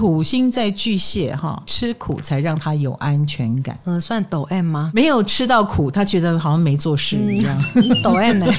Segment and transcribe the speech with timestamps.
[0.00, 3.78] 土星在巨蟹哈，吃苦才让他有安全感。
[3.84, 4.90] 嗯，算抖 M 吗？
[4.94, 7.64] 没有吃到苦，他觉得好像没做事一样。
[7.74, 8.46] 嗯、抖 M 呢？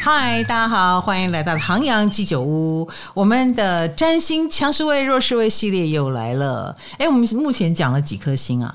[0.00, 2.88] 嗨，大家好，欢迎来到唐阳鸡酒屋。
[3.12, 6.74] 我们的占星强势位、弱势位系列又来了。
[6.96, 8.74] 哎，我们目前讲了几颗星啊？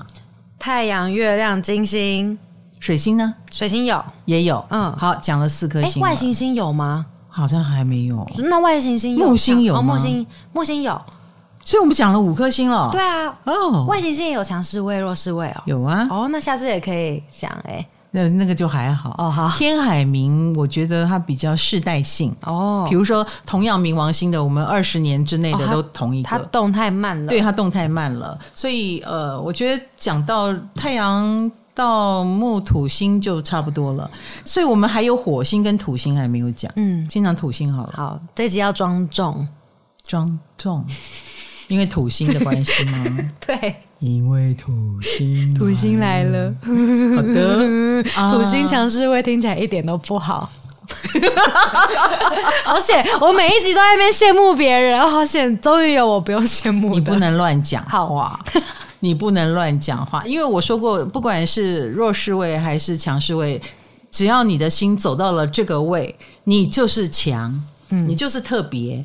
[0.60, 2.38] 太阳、月亮、金星。
[2.78, 3.34] 水星呢？
[3.50, 4.64] 水星有，也有。
[4.70, 6.00] 嗯，好，讲了四颗星。
[6.02, 7.06] 外行星有吗？
[7.28, 8.26] 好像还没有。
[8.38, 9.94] 那外行星木星有吗？
[9.94, 11.00] 木星木星有。
[11.64, 12.88] 所以我们讲了五颗星了。
[12.92, 13.34] 对啊。
[13.44, 15.62] 哦，外行星也有强势位、弱势位哦。
[15.66, 16.06] 有啊。
[16.10, 17.84] 哦，那下次也可以讲哎。
[18.12, 19.28] 那那个就还好哦。
[19.28, 22.86] 好，天海冥，我觉得它比较世代性哦。
[22.88, 26.28] 比如说，同样冥王星的，我们二十年之内的都同一个。
[26.28, 27.28] 它动太慢了。
[27.28, 28.38] 对，它动太慢了。
[28.54, 31.50] 所以呃，我觉得讲到太阳。
[31.76, 34.10] 到木土星就差不多了，
[34.46, 36.72] 所以我们还有火星跟土星还没有讲。
[36.76, 37.92] 嗯，先讲土星好了。
[37.94, 39.46] 好，这集要庄重，
[40.02, 40.82] 庄重，
[41.68, 43.18] 因为土星的关系吗？
[43.46, 46.50] 对，因为土星，土星来了。
[46.62, 50.50] 好的， 土星强势位听起来一点都不好。
[52.64, 56.94] 而且我每一集都在那边羡慕别人，好险，终于有我不用羡慕。
[56.94, 58.40] 你不能乱讲好话。
[59.06, 63.60] 你不能乱讲话，因为我说过，不管是弱势位还是强势位，
[64.10, 69.04] 只要你的心走到了这个位，你就是强，嗯，你就是特别。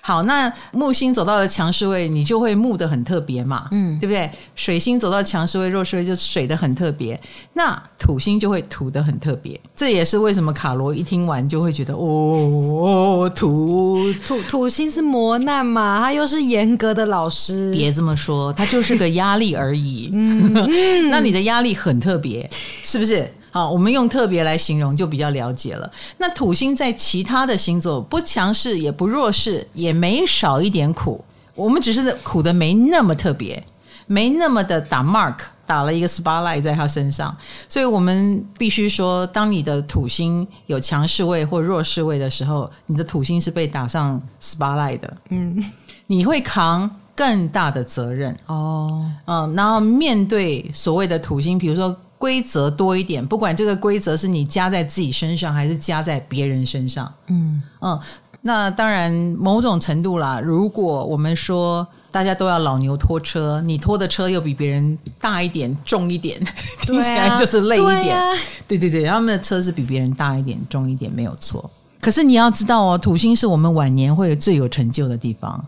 [0.00, 4.30] 好，那木星走到了强势位，你就会木的很特别嘛，嗯，对不对？
[4.54, 7.20] 水星走到强势位、弱势位就水的很特别，
[7.54, 9.58] 那土星就会土的很特别。
[9.74, 20.10] 这也是为什么卡罗一听完就会觉得，哦，土土 土星是磨难嘛，他又是严格的老师，别这么说，他就是个压力而已。
[20.14, 20.52] 嗯，
[21.10, 22.48] 那你的压力很特别，
[22.84, 23.28] 是不是？
[23.52, 25.90] 好，我们用特别来形容就比较了解了。
[26.18, 31.24] 那土星在其他的星座不强势也不弱势，也没少一点苦。
[31.56, 33.60] 我们只是苦的没那么特别，
[34.06, 35.34] 没那么的打 mark，
[35.66, 37.36] 打了一个 spotlight 在他身上。
[37.68, 45.16] 所以我们必须说，当你的土星有强势位或弱势位的时候，你的土星是被打上 spotlight 的。
[45.30, 45.60] 嗯，
[46.06, 49.10] 你会扛更大的责任哦。
[49.26, 51.96] 嗯，然后面对所谓的土星，比如说。
[52.20, 57.98] 规则多一点，不管这个规则是你加在自己身上，还是加在别人身上，嗯嗯，
[58.42, 60.38] 那当然某种程度啦。
[60.38, 66.38] 如果我们说大家都要老牛拖车，你拖的车又比别人大一点、重一点，
[66.82, 68.04] 听起来就是累一点。
[68.04, 68.32] 对啊，
[68.68, 71.70] 对对对，他们的车是比别人大一点、重一点，没有错。
[72.02, 75.64] 可是你要知道哦，土星是我们晚年会最有成就的地方，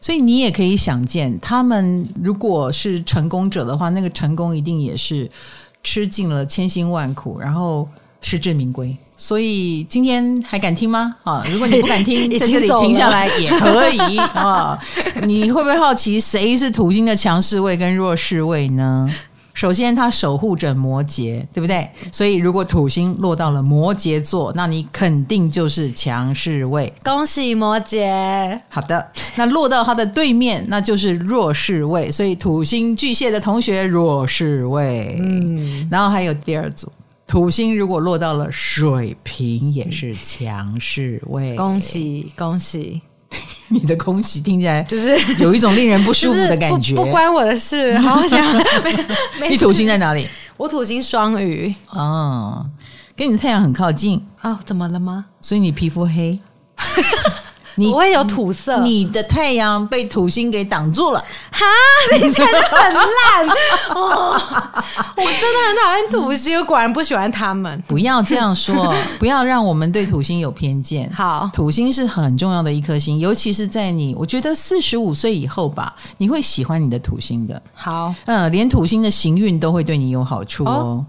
[0.00, 5.28] 所以你也可以想见，他们如果是成功者的话，那个成功一定也是。
[5.88, 7.88] 吃尽了千辛万苦，然后
[8.20, 8.94] 实至名归。
[9.16, 11.16] 所以今天还敢听吗？
[11.24, 14.78] 啊，如果你不敢听， 在这里停下来也可以啊。
[15.22, 19.10] 你会不会好奇谁是土星的强势位跟弱势位呢？
[19.58, 21.90] 首先，他守护着摩羯，对不对？
[22.12, 26.92] 所以，如果土星落到了摩羯座，那你肯定就是强势位。
[27.02, 28.60] 恭喜摩羯！
[28.68, 32.08] 好的，那落到他的对面，那就是弱势位。
[32.08, 35.16] 所以，土星巨蟹的同学弱势位。
[35.18, 36.92] 嗯，然后还有第二组，
[37.26, 41.56] 土星如果落到了水瓶，也是强势位。
[41.56, 43.02] 恭喜，恭喜！
[43.80, 46.94] 你的恭喜听起来就是有一种令人不舒服的感觉。
[46.94, 48.40] 不，不关我的事，好想。
[49.50, 50.26] 你土星在哪里？
[50.56, 51.74] 我土星双鱼。
[51.90, 52.64] 哦，
[53.14, 54.24] 跟你的太阳很靠近。
[54.42, 55.26] 哦，怎么了吗？
[55.40, 56.38] 所以你皮肤黑。
[57.78, 61.64] 你我也有土色，你的太阳被土星给挡住了，哈！
[62.16, 63.48] 你真的很烂
[63.94, 64.32] 哦！
[65.16, 67.82] 我真的很讨厌土星，我果然不喜欢他们。
[67.86, 71.10] 不要这样说， 不要让我们对土星有偏见。
[71.14, 77.60] 好，土星是很重要的一颗星，尤其是在你，我觉得四十五岁以后吧，你会喜欢你的土星的。
[77.74, 80.70] 好，嗯，连土星的行运都会对你有好处哦。
[80.70, 81.06] 哦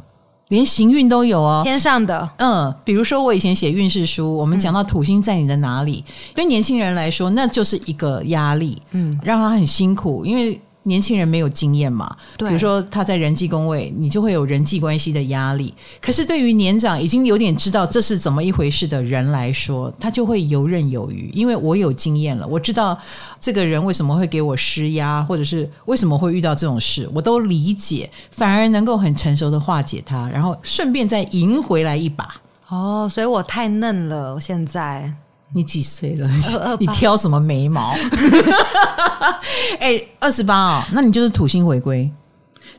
[0.49, 10.59] 连行运都有哦，天上的，嗯，比如说我以前写运势书，我们讲到土星在你的哪里，嗯、对年轻人来说，那就是一个压力，嗯，让他很辛苦，因为。
[10.83, 15.73] 年轻人没有经验嘛，比如说他在人际工位，你就会有人际关系的压力。
[16.01, 22.97] 可是对于年长已经有点知道这是怎么一回事的人来说，他就会游刃有余，因为我有经验了，我知道
[23.39, 32.33] 这个人为什么会给我施压，或者是为什么会遇到这种事，我都理解，反而能够很成熟的化解它，然后顺便再赢回来一把。
[32.69, 35.13] 哦，所以我太嫩了，我现在。
[35.53, 36.29] 你几岁了？
[36.79, 37.95] 你挑什么眉毛？
[39.79, 42.09] 哎，二十八哦，那你就是土星回归。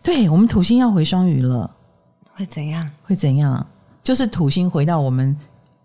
[0.02, 1.70] 对，我们土星要回双鱼了，
[2.32, 2.88] 会怎样？
[3.02, 3.66] 会怎样？
[4.02, 5.36] 就是土星回到我们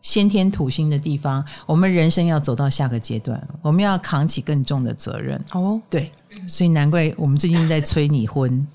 [0.02, 5.44] 先天土星的地方，我们人生要走到下个阶段，我们要扛起更重的责任。
[5.52, 6.12] 哦，对，
[6.48, 8.66] 所以难怪我们最近在催你婚。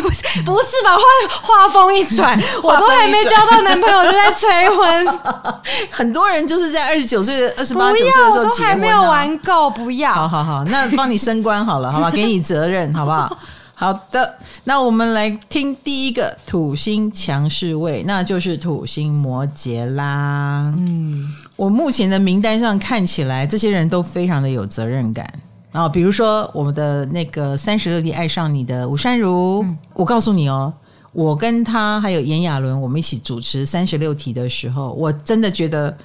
[0.00, 0.94] 不 是不是吧？
[0.94, 5.18] 话话锋一转， 我都还没交到男朋友就在催婚。
[5.90, 10.12] 很多人就是在二十九岁、二十八九岁的时候都还没有玩够，不要。
[10.12, 12.10] 好好好，那帮你升官好了，好吧？
[12.10, 13.36] 给你责任，好不好？
[13.74, 20.70] 好的，那我们来听第一个土星强势位，那就是土星摩羯啦。
[20.76, 25.26] 嗯，我目前的名单上看起来，这些人都非常的有责任感。
[25.72, 30.72] 然后，比如说我们的那个三十六题爱上你的吴珊如，嗯、我告诉你哦，
[31.12, 35.96] 我跟他还有炎亚纶，我们一起主持三十六题的时候，我真的觉得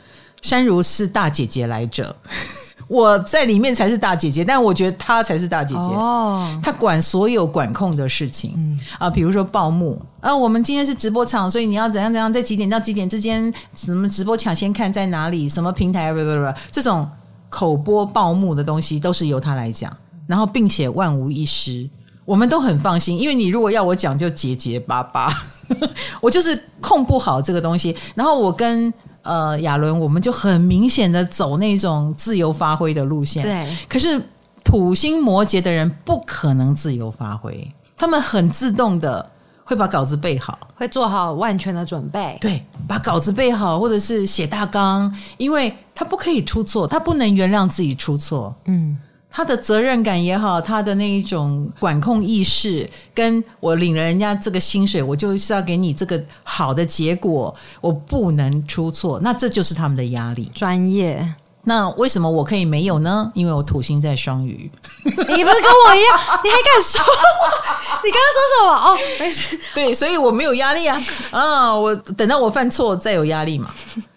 [0.43, 2.15] 珊如是大姐姐来着，
[2.87, 5.79] 我在里面才是大姐姐，但我觉得她才是大姐姐。
[5.79, 17.09] 哦，她管所有管控的事情、嗯、啊，比如说报幕啊，我们今天是直播场，所以你要怎样怎样，在几点到几点之间，什么直播抢先看在哪里，什么平台，不不不，这种。
[17.49, 19.91] 口播报幕的东西都是由他来讲，
[20.27, 21.89] 然后并且万无一失，
[22.25, 23.17] 我们都很放心。
[23.19, 25.31] 因为你如果要我讲，就结结巴巴，
[26.21, 27.95] 我就是控不好这个东西。
[28.15, 33.43] 然后我跟呃亚伦，我们就很明显的走那种自由发挥的路线。
[33.43, 34.21] 对，可是
[34.63, 39.31] 土星摩羯的人不可能自由发挥，他们很自动的。
[39.65, 42.37] 会把稿子背好，会做好万全的准备。
[42.39, 48.55] 对，把稿子背好，或者是写大纲，因为他不可以出错，他不能原谅自己出错。
[48.65, 48.95] 嗯，
[49.29, 59.19] 他的责任感也好，他的那一种管控意识，跟我领了人家这个薪水，我就是要给你这个好的结果，我不能出错。
[59.21, 61.27] 那这就是他们的压力，专业。
[61.67, 63.31] 那为什么我可以没有呢？
[63.33, 64.69] 因为我土星在双鱼。
[65.03, 66.19] 你不是跟我一样？
[66.43, 67.01] 你还敢说？
[68.05, 68.71] 你刚刚说什么？
[68.85, 69.59] 哦，没事。
[69.73, 70.95] 对，所以我没有压力啊。
[71.31, 73.67] 啊，我等到我犯错再有压力嘛。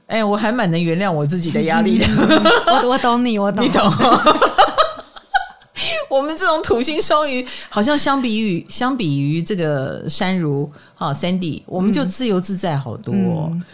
[0.07, 2.07] 哎，我还蛮能原谅我自己的压力的。
[2.67, 3.91] 我我懂你，我懂你懂。
[6.11, 13.15] 我们这种土星双鱼，好像相比于相比于这个山如啊 Sandy，我们就自由自在好多。
[13.15, 13.65] 嗯、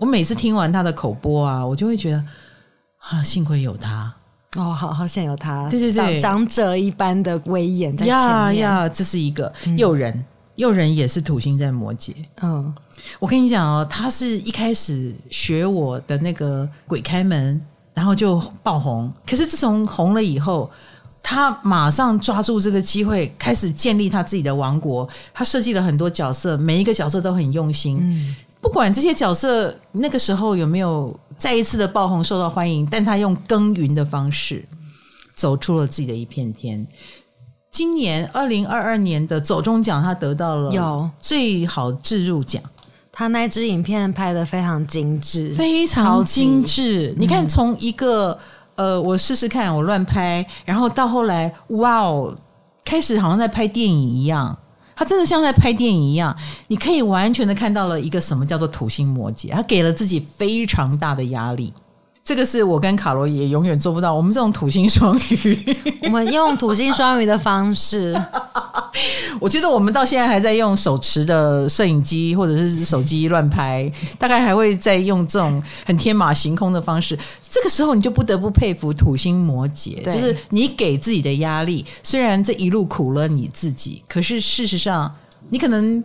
[0.00, 2.22] 我每次听完他的口播啊，我就会觉得。
[3.10, 4.12] 啊，幸亏有他
[4.56, 10.24] 哦，好好像有他，对对对，长者一般的威严在前面呀呀，这是一个诱人，
[10.56, 12.12] 诱人也是土星在摩羯。
[12.42, 12.72] 嗯，
[13.18, 17.58] 我跟你讲哦，他是一开始学我的那个鬼开门，
[17.94, 19.10] 然后就爆红。
[19.26, 20.70] 可是自从红了以后，
[21.22, 25.08] 他马上抓住这个机会，开始建立他自己的王国。
[25.32, 27.98] 他设计了很多角色，每一个角色都很用心。
[28.02, 31.18] 嗯，不管这些角色那个时候有没有。
[31.42, 34.64] 再一次的爆红受到欢迎，但他用耕耘的方式
[35.34, 36.86] 走出了自己的一片天。
[37.68, 42.62] 今年二零二二年的走中奖，他得到了有最好置入奖。
[43.10, 47.12] 他那支影片拍的非常精致，非常精致。
[47.18, 48.38] 你看，从一个、
[48.76, 52.32] 嗯、呃，我试试看，我乱拍，然后到后来，哇哦，
[52.84, 54.56] 开始好像在拍电影一样。
[54.94, 56.36] 他真的像在拍电影一样，
[56.68, 61.72] 你可以完全的看到了一个什么叫做土星摩羯，他给了自己非常大的压力。
[62.24, 64.14] 这个是我跟卡罗也永远做不到。
[64.14, 68.14] 我们这种土星双鱼， 我们用土星双鱼的方式。
[69.40, 77.18] 我觉得我们到现在还在用手持的摄影机或者是手机乱拍，大概还会再用这种很天马行空的方式。
[77.42, 85.12] 这个时候你就不得不佩服土星摩羯，就是你给自己的压力，虽然这一路苦了你自己，可是事实上
[85.50, 86.02] 你可能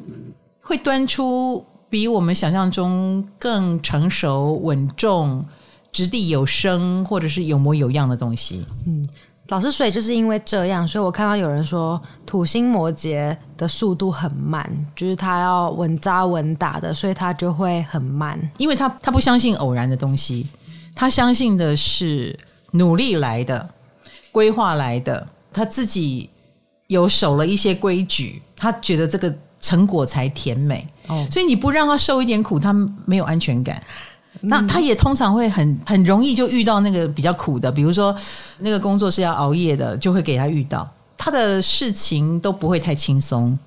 [0.61, 5.45] 会端出比我们想象中更成熟稳重。
[5.89, 8.63] 掷地有声，或者是有模有样的东西。
[8.85, 9.03] 嗯，
[9.49, 20.45] 老师，所以就是因为这样，所以我看到有人说土星摩羯的速度很慢，就是他要稳扎稳打的，所以他就会很慢，因为他他不相信偶然的东西，
[20.93, 22.37] 他相信的是
[22.71, 23.69] 努力来的、
[24.31, 26.29] 规划来的，他自己
[26.87, 30.85] 有守了一些规矩，他觉得这个成果才甜美。
[31.07, 32.73] 哦，所以你不让他受一点苦，他
[33.05, 33.81] 没有安全感。
[34.41, 38.15] 那他也通常会很很容易就遇到那个比较苦的，比如说
[38.59, 40.87] 那个工作是要熬夜的，就会给他遇到。
[41.17, 43.57] 他的事情都不会太轻松。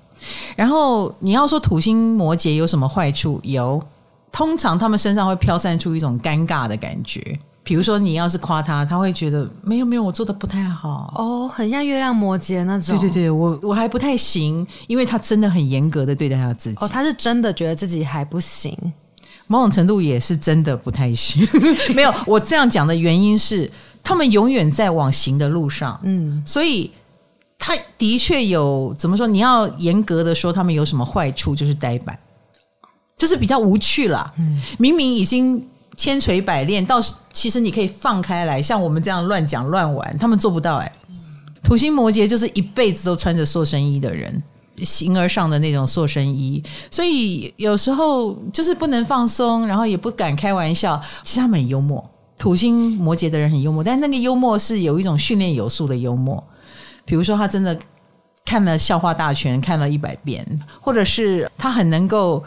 [0.55, 3.39] 然后你要说土星摩羯有什么坏处？
[3.43, 3.81] 有，
[4.31, 7.37] 通常他们身上会飘散出一种尴尬的感觉。
[7.63, 11.13] 比如说你要是夸他，他会觉得没有没有，我做的不太好。
[11.17, 12.97] 哦，很像月亮摩羯那种。
[12.97, 16.77] 对对对，我我还不太行，因为他真的很严格的对待他自己。
[16.79, 18.75] 哦，他是真的觉得自己还不行。
[19.51, 21.45] 某种程度也是真的不太行，
[21.93, 23.69] 没有，我这样讲的原因是，
[24.01, 26.89] 他们永远在往行的路上，嗯，所以
[27.59, 29.27] 他的确有怎么说？
[29.27, 32.17] 你要严格的说，他们有什么坏处，就是呆板，
[33.17, 34.25] 就是比较无趣了。
[34.37, 35.67] 嗯，明明已经
[35.97, 37.01] 千锤百炼，到
[37.33, 40.93] 其实你可以放开来，像我们这样乱讲乱玩，他们做不到哎、欸。
[41.61, 44.41] 土星摩羯就是一辈子都穿着塑身衣的人，
[44.83, 50.99] 形而上的那种塑身衣，所以有时候就是不能放松，然后也不敢开玩笑。
[51.23, 52.03] 其实他们很幽默，
[52.37, 56.43] 土星摩羯的人很幽默，但那个幽默是有一种训练有素的幽默。
[57.05, 57.77] 比如说，他真的
[58.45, 60.45] 看了笑话大全，看了一百遍，
[60.79, 62.43] 或者是他很能够。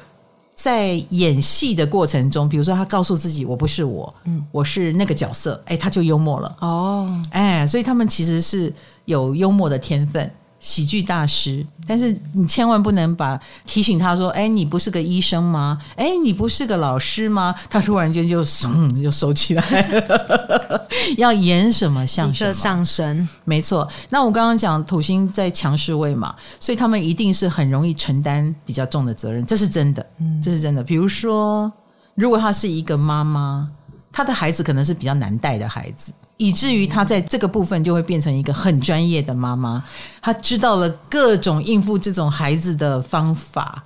[0.56, 8.72] 在演戏的过程中，比如说他告诉自己我不是我，嗯，我是那个角色，哎，他就幽默了哦，哎，所以他们其实是
[9.04, 10.30] 有幽默的天分。
[10.64, 15.78] 喜剧大师，但是你千万不能把提醒他说：“哎，你不是个医生吗？
[15.94, 20.88] 哎，你不是个老师吗？”他突然间就怂，就收起来了。
[21.18, 23.86] 要演什么像什么上升，没错。
[24.08, 30.04] 那我刚刚讲土星在强势位嘛，所以他们一定是很容易承担比较重的责任，这是真的，
[30.42, 30.82] 这是真的。
[30.82, 31.70] 比如说，
[32.14, 33.68] 如果他是一个妈妈，
[34.14, 36.12] 他的孩子可能是比较难带的孩子。
[36.36, 39.82] 以至于他在这个部分就会变成一个很专业的妈妈，
[40.22, 43.82] 他知道了各种应付这种孩子的方法，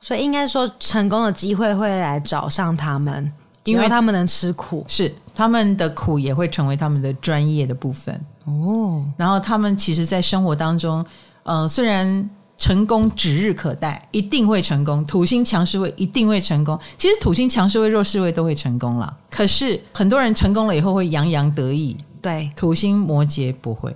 [0.00, 3.32] 所以应该说成功的机会会来找上他们，
[3.64, 9.04] 因为他们能吃苦，是他们的苦也会成为他们的专业的部分哦。
[9.16, 11.04] 然后他们其实，在生活当中，
[11.42, 12.30] 呃，虽然。
[12.56, 15.04] 成功指日可待，一定会成功。
[15.04, 16.78] 土星强势位一定会成功。
[16.96, 19.16] 其实土星强势位、弱势位都会成功了。
[19.30, 23.94] 可是很多人成功了以后会洋洋得意，对，土星摩羯不会，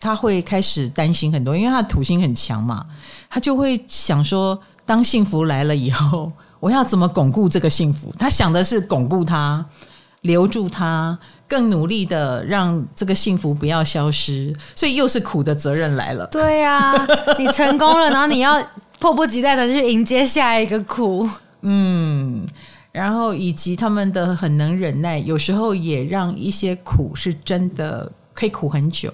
[0.00, 2.84] 他会开始担心很多，因为他的土星很强嘛，
[3.28, 8.14] 他就会想说，当幸福来了以后，我要怎么巩固这个幸福？
[8.18, 9.64] 他想的是巩固它，
[10.24, 11.18] 留住他。
[11.46, 16.26] 更努力的让这个幸福不要消失，所以又是苦的责任来了。
[16.28, 17.06] 对呀、啊，
[17.38, 18.60] 你成功了，然后你要
[18.98, 21.28] 迫不及待的去迎接下一个苦。
[21.60, 22.44] 嗯，
[22.90, 29.12] 然后以及他们的很能忍耐，有时候也让一些苦是真的可以苦很久。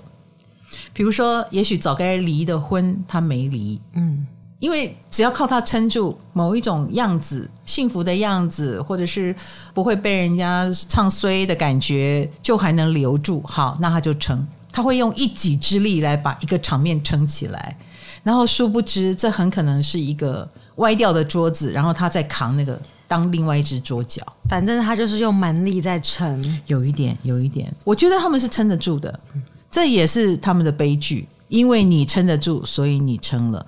[0.94, 3.78] 比如说，也许早该离的婚，他没离。
[3.94, 4.26] 嗯。
[4.60, 9.34] 因为只要靠他撑住某一种样子，幸福的样子，或者是
[9.74, 13.42] 不会被人家唱衰的感觉，就还能留住。
[13.44, 17.76] 好，那他就撑，他会用一己之力来把一个场面撑起来。
[18.22, 24.22] 然后殊不知，这很可能是一个歪掉的桌子，然后他在扛那个当另外一只桌脚。
[24.46, 27.74] 反正他就是用蛮力在撑，有一点，有一点。
[27.82, 29.18] 我觉得他们是撑得住的，
[29.70, 31.26] 这也是他们的悲剧。
[31.48, 33.66] 因为你撑得住，所以你撑了。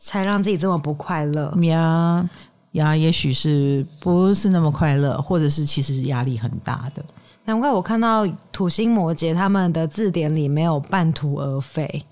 [0.00, 2.28] 才让自己这么不快乐呀
[2.72, 7.04] 呀，也许是不是那么快乐，或者是其实是压力很大的。
[7.44, 12.02] 难怪我看到土星摩羯他们的字典里没有半途而废，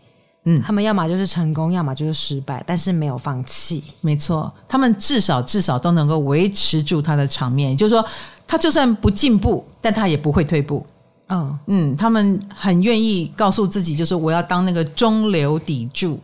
[0.44, 3.82] 嗯，他们要么就是成功，要么就是失败，但是没有放弃。
[4.00, 8.04] 没错，他们至少至少都能够维持住他的场面，也就是说，
[8.46, 10.84] 他就算不进步，但他也不会退步。
[11.30, 16.18] 嗯嗯，他们很愿意告诉自己，就是我要当那个中流砥柱，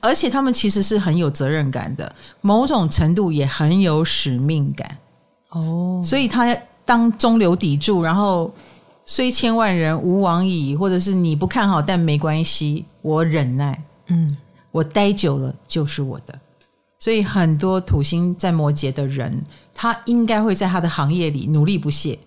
[0.00, 4.98] 而且他们其实是很有责任感的，某种程度也很有使命感。
[5.50, 8.52] 哦，所以他当中流砥柱，然后
[9.06, 13.80] 虽千万人吾往矣，或者是你不看好，但没关系，我忍耐。
[14.08, 14.28] 嗯，
[14.72, 16.36] 我待久了就是我的。
[16.98, 19.40] 所以很多土星在摩羯的人，
[19.72, 22.18] 他应该会在他的行业里努力不懈，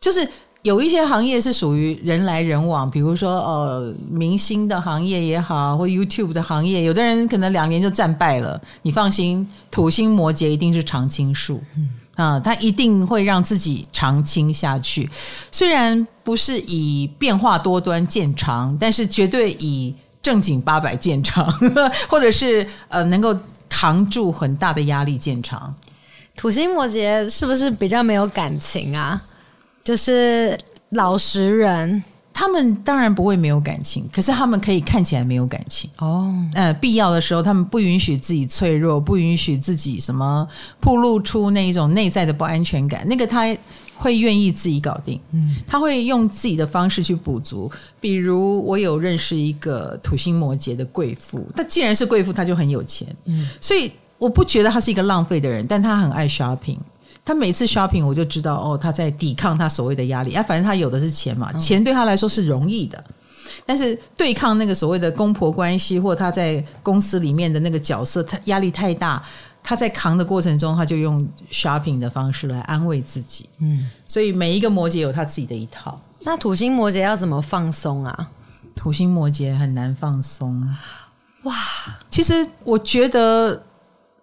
[0.00, 0.26] 就是。
[0.68, 8.60] 有一些行业是属于人来人往，比如说呃，明星的行业也好，或 YouTube 的行业，有的人可能两年就战败了。
[8.82, 15.08] 你放心，土星摩羯一定是常青树，嗯啊，他一定会让自己常青下去。
[15.50, 21.50] 虽然不是以变化多端见长，但是绝对以正经八百见长，
[22.10, 23.34] 或者是呃能够
[23.70, 25.74] 扛住很大的压力见长。
[26.36, 29.22] 土星摩羯是不是比较没有感情啊？
[29.88, 30.54] 就是
[30.90, 36.30] 老实人，他们当然不会没有感情，可是他们可以看起来没有感情哦。
[36.52, 40.46] 呃，必要的时候，他们不允许自己脆弱，不允许自己什么
[40.78, 43.02] 暴露出那一种内在的不安全感。
[43.08, 43.46] 那个他
[43.96, 47.72] 会愿意自己搞定，嗯，他会用自己的方式去补足。
[47.98, 56.76] 比如我有认识一个土星摩羯的贵妇，她既然是贵妇，她就很有钱，嗯，所以我不觉得她是一个浪费的人，但她很爱 shopping。
[57.28, 60.32] 他每次 shopping，我就知道哦，他在抵抗他所谓的压力。
[60.32, 62.98] 啊，反正他有的是钱嘛，钱对他来说是容易的。
[63.66, 69.22] 但是对抗那个所谓的公婆关系，或他在公司里面的那个角色，他压力太大。
[69.62, 73.46] 他在扛的过程中，他就用 shopping 的方式来安慰自己。
[73.58, 76.00] 嗯，所以每一个摩羯有他自己的一套。
[76.20, 78.30] 那土星摩羯要怎么放松啊？
[78.74, 80.66] 土星摩羯很难放松。
[81.42, 81.54] 哇，
[82.08, 83.62] 其实我觉得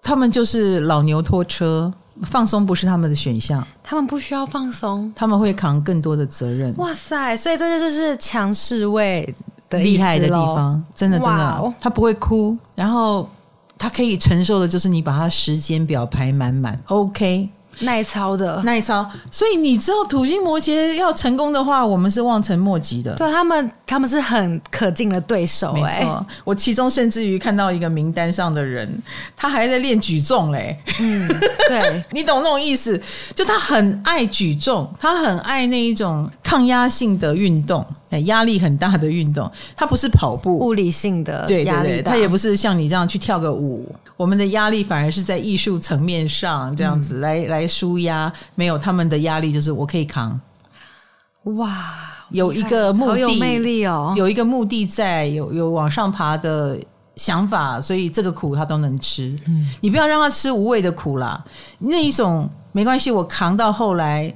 [0.01, 1.93] 他们就是老牛拖车。
[2.23, 6.73] 放松不是他们的选项，他们不需要放松，他们会扛更多的责任。
[6.77, 7.35] 哇塞！
[7.35, 9.35] 所以这就是强势位
[9.69, 13.29] 的厉害的地方，真的真的，他不会哭，然后
[13.77, 17.49] 他可以承受的就是你把他时间表排满满，OK。
[17.79, 23.13] 耐操的耐操，所以你知道土星摩羯要成功的话，我们是望尘莫及的。
[23.15, 25.81] 对他们，他们是很可敬的对手、欸。
[25.81, 28.89] 没错，我其中甚至于看到一个名单上的人，
[29.35, 30.77] 他还在练举重嘞。
[30.99, 31.27] 嗯，
[31.67, 32.99] 对， 你懂那种意思？
[33.35, 39.51] 就他很爱举重，他很爱那一种抗压性的运动，哎，压力很大的运动。
[39.75, 43.87] 它不是跑步，物理性的压力，对对对，他也不是像你这样去跳个舞。
[44.15, 50.39] 我们的压力反而是在艺术层面上这样子来、嗯、来舒压，没有他们的压力就是我可以扛。
[51.55, 51.93] 哇，
[52.29, 56.79] 有一个目的，有魅力哦，有一个目的在，有有往上爬的
[57.15, 59.35] 想法，所以这个苦他都能吃。
[59.47, 61.43] 嗯，你不要让他吃无谓的苦啦，
[61.79, 64.33] 那一种没关系，我扛到后来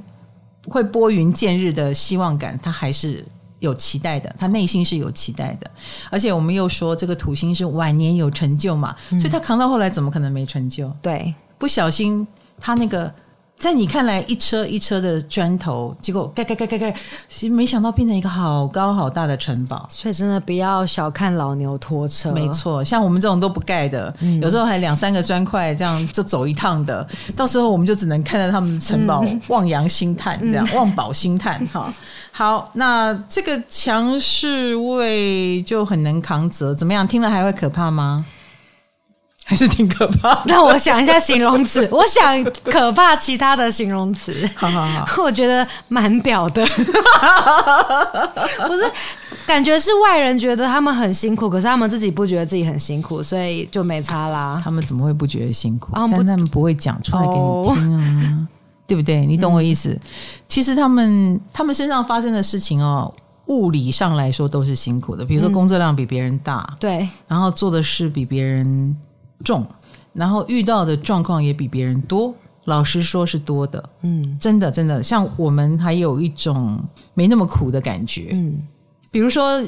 [0.67, 3.23] 会拨云见日的希望感，他还是。
[3.59, 5.69] 有期待的，他内心是有期待的，
[6.09, 10.91] 而且我们又说这个土星是晚年有成就嘛，嗯、所以他扛到后来怎么可能没成就？
[11.01, 12.27] 对，不小心
[12.59, 13.13] 他那个。
[13.59, 16.95] 在你看来，一车一车的砖头，结果盖盖盖盖盖，
[17.27, 19.85] 其实没想到变成一个好高好大的城堡。
[19.91, 22.31] 所以真的不要小看老牛拖车。
[22.31, 31.59] 没错，像我们这种都不盖的，嗯、有时候还两三个砖块这样就走一趟的， 到时候我们就只能看到他们的城堡望洋兴叹，嗯、这样望宝兴叹。
[31.67, 31.93] 哈，
[32.31, 37.05] 好，那这个强势位就很能扛责，怎么样？
[37.05, 38.25] 听了还会可怕吗？
[39.49, 40.39] 还是挺可怕。
[40.45, 44.47] 让我想一下形容词，我想可怕其他的形容词。
[44.55, 46.63] 好好好， 我觉得蛮屌的。
[48.67, 48.91] 不是，
[49.47, 54.61] 感觉是外人觉得他们很辛苦，可是他们自己不觉得自己很辛苦，所以就没差啦。
[54.63, 55.89] 他们怎么会不觉得辛苦？
[55.95, 58.47] 但他们不会讲出来给你听啊，哦、
[58.85, 59.25] 对不对？
[59.25, 59.89] 你懂我意思？
[59.89, 59.99] 嗯、
[60.47, 63.11] 其实他们他们身上发生的事情哦，
[63.47, 65.25] 物理上来说都是辛苦的。
[65.25, 68.95] 比如说工作量比别人大，嗯、对，然后做的事比别人。
[69.43, 69.65] 重，
[70.13, 72.33] 然后遇到的状况也比别人多，
[72.65, 76.79] 老实说是多的，嗯，真的真的，像我们还有一种
[77.13, 78.61] 没那么苦的感觉，嗯，
[79.11, 79.63] 比如说，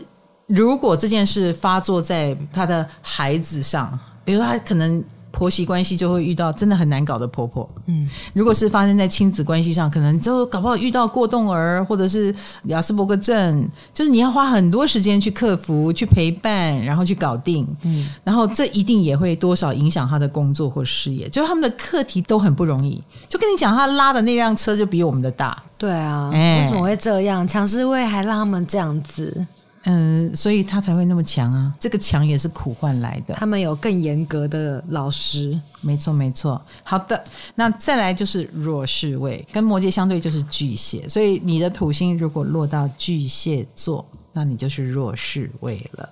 [0.47, 5.03] 如果这件事发作在他的孩子上，比如他可能。
[5.31, 12.33] 婆媳关系就会遇到真的很难搞的婆婆，嗯，如果是发生在亲子关系上，可能就搞不好遇到过动儿或者是
[12.65, 23.01] 亚斯伯格症，就是你要花很多时间去克服、去陪伴，然后去搞定，嗯，然后这一定也会多少影响他的工作或事业，就是他们的课题都很不容易。
[23.29, 27.47] 就跟你讲，他拉的那辆车就比我们的大，对啊，欸、为什么会这样？
[27.47, 29.45] 强势位还让他们这样子。
[29.83, 31.75] 嗯，所以他才会那么强啊！
[31.79, 33.33] 这个强也是苦换来的。
[33.33, 36.61] 他们有更严格的老师，没错没错。
[36.83, 37.23] 好的，
[37.55, 41.09] 那再来就是弱势位，跟摩羯相对就是巨蟹。
[41.09, 46.07] 所以你的土星如果落到巨蟹座，那你就是弱势位了。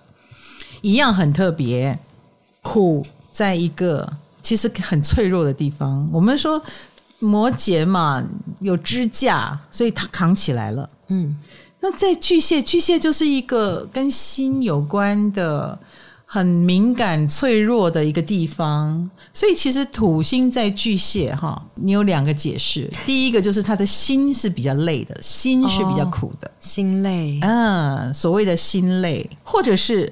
[0.81, 1.97] 一样很特别，
[2.63, 6.09] 苦在一个其实很脆弱的地方。
[6.11, 6.59] 我们说
[7.19, 8.23] 摩羯嘛，
[8.61, 10.89] 有支架，所以他扛起来了。
[11.09, 11.37] 嗯。
[11.81, 15.79] 那在巨蟹，巨蟹就是一个跟心有关的、
[16.25, 19.09] 很敏感、脆弱的一个地方。
[19.33, 22.91] 所以其实土星在巨蟹哈，你有两个解释。
[23.05, 27.39] 第一个就是他的心是比较累的，心是比较苦的，哦、心累。
[27.41, 30.11] 嗯，所谓的心累，或者是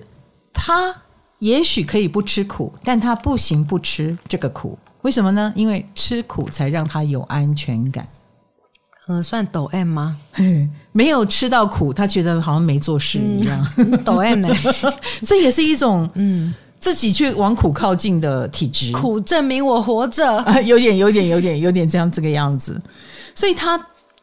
[0.53, 0.95] 他
[1.39, 4.79] 也许可以不吃苦，但他不行不吃这个苦。
[5.01, 5.53] 为什么呢？
[5.55, 8.07] 因为吃苦才让他有安全感。
[9.07, 10.17] 呃，算抖 M 吗？
[10.91, 13.67] 没有吃到苦，他觉得好像没做事一样。
[13.77, 14.49] 嗯、 抖 M 呢？
[15.25, 18.91] 这也是一种嗯，自己去往苦靠近的体质。
[18.91, 22.77] 苦证明我活着，啊，有点，有点，有点，有点这样这个样子。
[23.33, 23.81] 所以他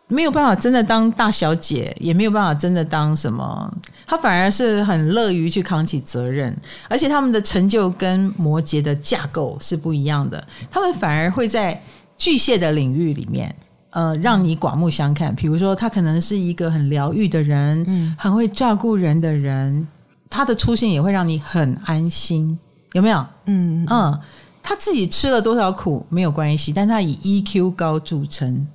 [0.09, 3.75] 没有办法真的当大小姐，也没有办法真的当什么。
[4.07, 6.55] 他反而是很乐于去扛起责任，
[6.90, 10.47] 而且他们的成就跟摩羯的架构是不一样的。
[10.70, 11.83] 他们反而会在
[12.18, 13.55] 巨蟹的领域里面。
[13.94, 15.35] 呃，让你刮目相看。
[15.35, 19.87] 比如说，他可能是一个很疗愈的人，嗯，很会照顾人的人，
[20.28, 22.59] 他的出现也会让你很安心，
[22.92, 23.24] 有没有？
[23.46, 24.20] 嗯嗯，
[24.62, 28.66] 他自己吃了多少苦没有关系，但他以 EQ 高著称。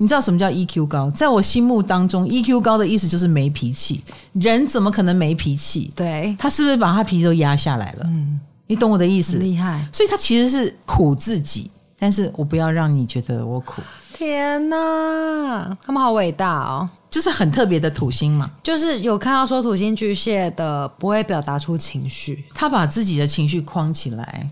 [0.00, 1.10] 你知道什么叫 EQ 高？
[1.10, 4.00] 在我心目当中，EQ 高的意思就是没脾气。
[4.34, 5.90] 人怎么可能没脾气？
[5.96, 8.04] 对，他是不是把他脾气都压下来了？
[8.04, 8.38] 嗯，
[8.68, 9.38] 你懂我的意思？
[9.38, 9.84] 厉害。
[9.92, 13.82] 所以他其实是苦自己，但是我不要让你觉得我苦。
[14.14, 16.88] 天呐，他们好伟大哦！
[17.08, 24.48] 就是很特别的土星嘛，就是有看到说土星巨蟹的不会表达出情绪，他把自己的情绪框起来，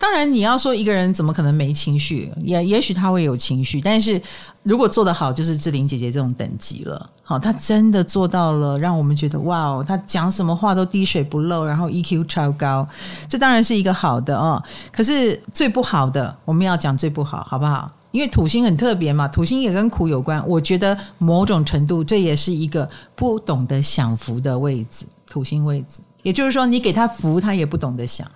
[0.00, 2.32] 当然，你要说一个人怎么可能没情绪？
[2.38, 4.18] 也也许他会有情绪，但是
[4.62, 7.10] 如果做得好，就是志玲姐姐这种等级了。
[7.22, 12.86] 好，她真的做到了，让我们觉得哇哦，她讲什么话都滴水不漏，然后 EQ 超高，
[13.28, 14.60] 这当然是一个好的哦。
[14.90, 17.86] 可是最不好的，我们要讲最不好，好不好？
[18.10, 20.42] 因为土星很特别嘛，土星也跟苦有关。
[20.48, 26.00] 我觉得某种程度，这也是一个不懂得享福的位置，土星位置。
[26.22, 28.26] 也就是说，你给他福，他也不懂得享。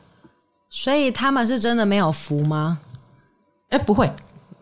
[0.77, 2.77] 所以他们是真的没有福吗？
[3.71, 4.11] 哎，不会，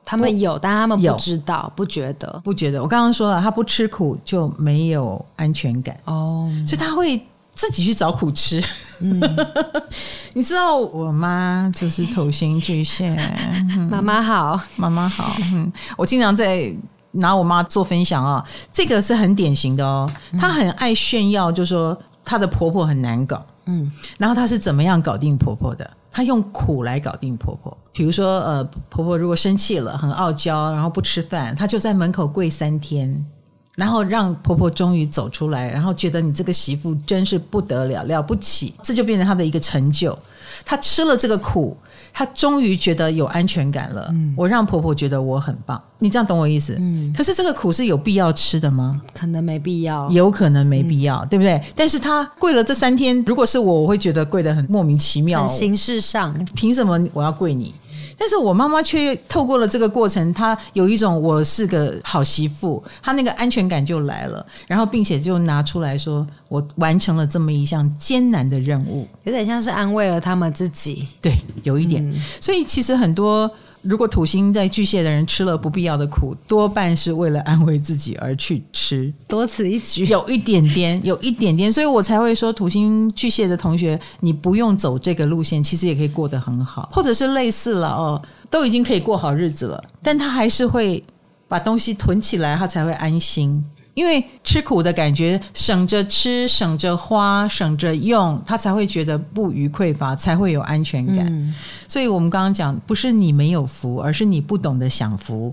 [0.05, 2.83] 他们有，但他们不知道，不觉得，不觉得。
[2.83, 7.19] 我刚刚说了，他不吃苦就没有安全感哦，所以他会
[7.55, 8.63] 自己去找苦吃。
[9.01, 9.19] 嗯，
[10.35, 13.17] 你知道我妈就是土星巨蟹，
[13.89, 15.33] 妈妈好，妈妈好。
[15.55, 16.71] 嗯，我经常在
[17.13, 20.13] 拿我妈做分享啊，这个是很典型的哦。
[20.39, 23.43] 她很爱炫耀，就说她的婆婆很难搞。
[23.65, 25.91] 嗯，然后她是怎么样搞定婆婆的？
[26.13, 27.77] 她用苦来搞定婆婆。
[27.93, 33.25] 比如说，呃，婆婆如果生气了，很傲娇，然后不吃饭，她就在门口跪三天，
[33.75, 40.17] 然后让婆婆终于走出来，然后觉得你这个媳妇真是不得了，了不起，这就变成她的一个成就。
[40.65, 41.77] 她吃了这个苦。
[42.13, 44.09] 她终于觉得有安全感了。
[44.13, 46.77] 嗯，我让婆婆觉得我很棒，你这样懂我意思？
[46.79, 47.13] 嗯。
[47.17, 49.01] 可是这个苦是有必要吃的吗？
[49.15, 51.61] 可能没必要，有可能没必要，嗯、对不对？
[51.75, 55.47] 但是她跪了这三天，如果是我，我会觉得跪得很莫名其妙。
[55.47, 57.75] 形式上，凭什么我要跪你？
[58.23, 72.01] 但是我妈妈却透过了这个过程，她有一种我是个好媳妇，她那个安全感就来了，然后并且就拿出来说，我完成了这么一项艰难的任务，有点像是安慰了他们自己，对，有一点。
[72.09, 73.51] 嗯、所以其实很多。
[73.83, 79.13] 如果土星在巨蟹的人吃了不必要的苦，多半是为了安慰自己而去吃。
[79.27, 91.03] 多此一举，有一点点， 有一点点，所以我才会说土星巨蟹的同学，你不用走这个路线，其实也可以过得很好，或者是类似了哦，都已经可以过好日子了，但他还是会
[91.49, 93.65] 把东西囤起来，他才会安心。
[93.95, 101.27] 因为吃苦的感觉，省着吃，省着花，省着用，他才会觉得不虞匮乏，才会有安全感。
[101.27, 101.55] 嗯、
[101.87, 105.53] 所以，我们刚刚讲，不是你没有福，而是你不懂得享福。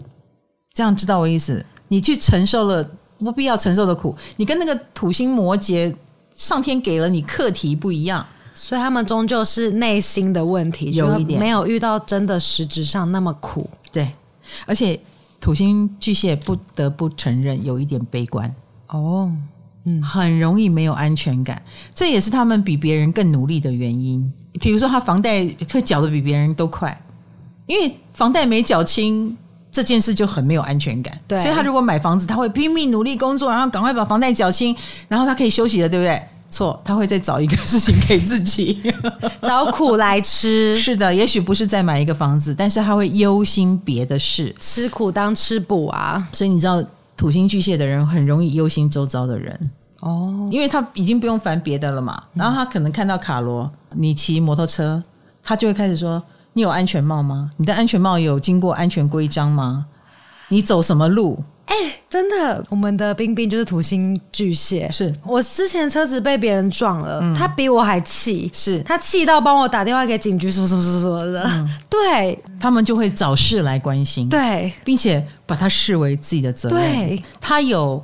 [0.74, 1.62] 这样知道我意思？
[1.90, 5.94] 你去承受了不必要承受的苦，你跟那个土星摩羯，
[6.34, 13.70] 上天给了你课题不一样，所以他们终究是内心的问题，有一点没有遇到真的实质上那么苦。
[13.92, 14.10] 对，
[14.66, 14.98] 而且。
[15.40, 18.54] 土星巨蟹不得不承认有一点悲观
[18.88, 19.32] 哦，
[19.86, 21.62] 嗯，很容易没有安全感，
[21.94, 24.32] 这也是他们比别人更努力的原因。
[24.60, 27.00] 比如说，他房贷会缴的比别人都快，
[27.68, 29.38] 因为房贷没缴清
[29.72, 31.18] 这件事就很没有安全感。
[31.28, 34.76] 对，所以他如果买房子，他会拼命努力工作，然后赶快把房贷缴清，
[35.08, 36.22] 然后他可以休息了，对不对？
[36.52, 38.82] 错，他会再找一个事情给自己，
[39.44, 40.78] 找苦来吃。
[40.78, 46.28] 是的，也许不是再买一个房子，但是他会忧心别的事，吃苦当吃补啊。
[46.34, 46.84] 所以你知道，
[47.16, 52.24] 土星巨蟹的人很容易忧心周遭的人哦，因为他已经不用烦别的了嘛。
[52.34, 55.02] 然后他可能看到卡罗，你骑摩托车，
[55.44, 56.22] 他就会开始说
[56.54, 57.52] ：“你有安全帽吗？
[57.58, 59.86] 你的安全帽有经过安全规章吗？
[60.48, 61.38] 你走什么路？”
[61.70, 64.90] 哎、欸，真的，我们的冰冰就是土星巨蟹。
[64.92, 65.14] 是。
[65.24, 68.82] 我之前车子被别人撞了，嗯、他比我还气，是。
[68.82, 71.44] 他气到帮我打电话给警局，什么什么什么的。
[71.46, 76.80] 嗯、对，他们就会找事来关心，对，并且把他视为自己的责任。
[76.80, 78.02] 对，他有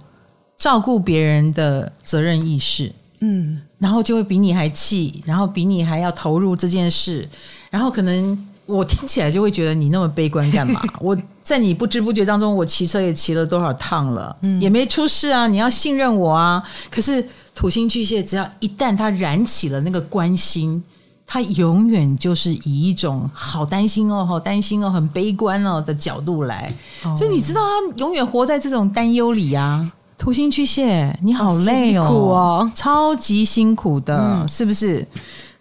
[0.56, 7.28] 照顾别人的责任意识，嗯，然后就会比你还气，然后比你还要投入这件事，
[7.72, 8.48] 然后可能。
[8.66, 10.82] 我听起来就会觉得你那么悲观干嘛？
[11.00, 15.46] 我在你不知不觉当中，我骑车也骑了多少趟了，嗯，也没出事啊！
[15.48, 16.64] 你要信任我啊！
[16.90, 17.24] 可是
[17.54, 20.84] 土星巨蟹，只要一旦他燃起了那个关心，
[21.28, 26.74] 他永远就是以一种好担心哦、好担心哦、很悲观哦的角度来，
[27.04, 29.92] 哦、所以你知道他永远活在这种担忧里啊！
[30.18, 35.06] 土星巨蟹，你好累哦，辛苦哦，超级辛苦的，嗯、是不是？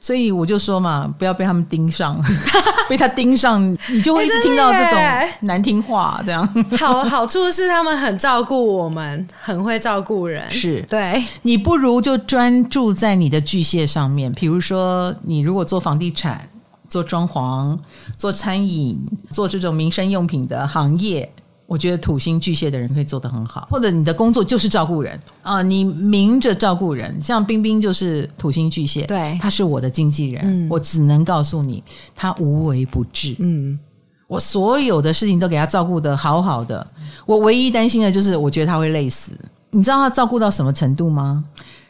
[0.05, 2.23] 所以我就说嘛，不要被他们盯上，
[2.91, 3.59] 被他盯上，
[3.91, 5.01] 你就会一直听到这种
[5.41, 6.21] 难听话。
[6.27, 6.47] 这样
[6.79, 10.45] 好好处是他们很照顾我们，很会照顾人。
[10.51, 14.31] 是对，你不如就专注在你的巨蟹上面。
[14.33, 16.47] 比如说，你如果做房地产、
[16.87, 17.79] 做装潢、
[18.19, 21.33] 做餐饮、做这种民生用品的行业。
[21.67, 25.19] 我觉得土星巨蟹的人可以做得很好，或者你的工作就是照顾人。
[25.43, 31.83] 啊、呃，你明着照顾人，像冰冰就是土星巨蟹，对，他是我的经纪人，嗯、我只能告诉你，
[32.15, 33.79] 他无微不至，嗯，
[34.29, 36.87] 我所有的事情都给他照顾得好好的，
[37.25, 39.33] 我唯一担心的就是，我觉得他会累死。
[39.71, 41.45] 你知道他照顾到什么程度吗？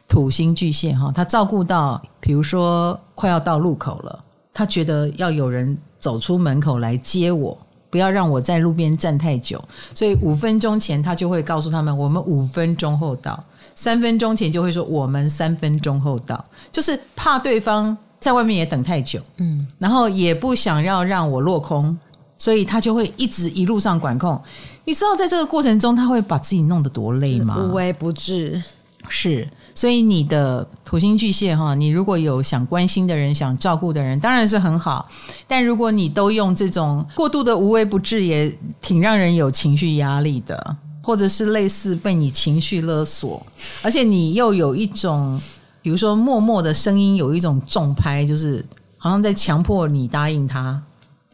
[0.06, 4.20] 土星巨蟹哈，他照顾到，比如说快要到路口了。
[4.56, 7.58] 他觉得要有人走出门口来接我，
[7.94, 9.62] 不要让我在路边站太久，
[9.94, 13.38] 所以五分钟前他就会告诉他们，我们五分钟后到。
[13.76, 21.96] 三分钟前就会说我们三分钟后到，就是怕对方在外面也等太久，嗯，然后也不想要让我落空，
[22.36, 24.42] 所以他就会一直一路上管控。
[24.84, 27.56] 你知道在这个过程中他会把自己弄得多累吗？
[27.60, 28.60] 无微不至，
[29.08, 29.48] 是。
[29.74, 35.08] 所以你的土星巨蟹哈，你如果有想关心的人、想照顾的人，当然是很好。
[35.48, 40.76] 但如果你都用这种过度的无微不至，也挺让人有情绪压力的。
[41.06, 43.46] 或者是类似被你情绪勒索，
[43.82, 45.38] 而且你又有一种，
[45.82, 48.64] 比如说默默的声音，有一种重拍，就是
[48.96, 50.82] 好像在强迫你答应他。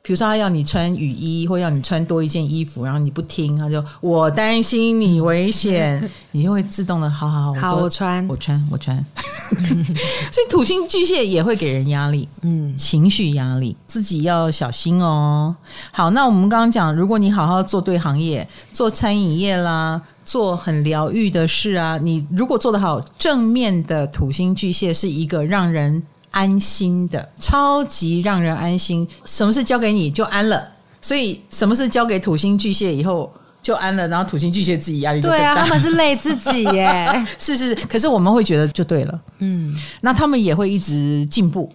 [0.02, 8.96] 比如说他要你穿雨衣，或要你穿多一件衣服，然后你不听，他就我担心你危险， 你就会自动的好好好，好我穿我穿我穿。
[9.50, 15.54] 所以土星巨蟹也会给人压力，嗯，情绪压力，自己要小心哦。
[15.90, 26.02] 好，那我们刚刚讲，如果你好好做对行业，做餐饮业啦，做很疗愈的事啊，你如果做得好，正面的土星巨蟹是一个让人。
[26.30, 29.06] 安心的，超级让人安心。
[29.24, 30.68] 什么事交给你就安了，
[31.00, 35.36] 所以什么事交给土星巨蟹以后就安了，然后土星巨蟹自己压力就大。
[35.36, 37.74] 对啊，他们是累自己耶， 是是。
[37.74, 41.72] 可是我们会觉得就对了，嗯，那他们也会一直进步，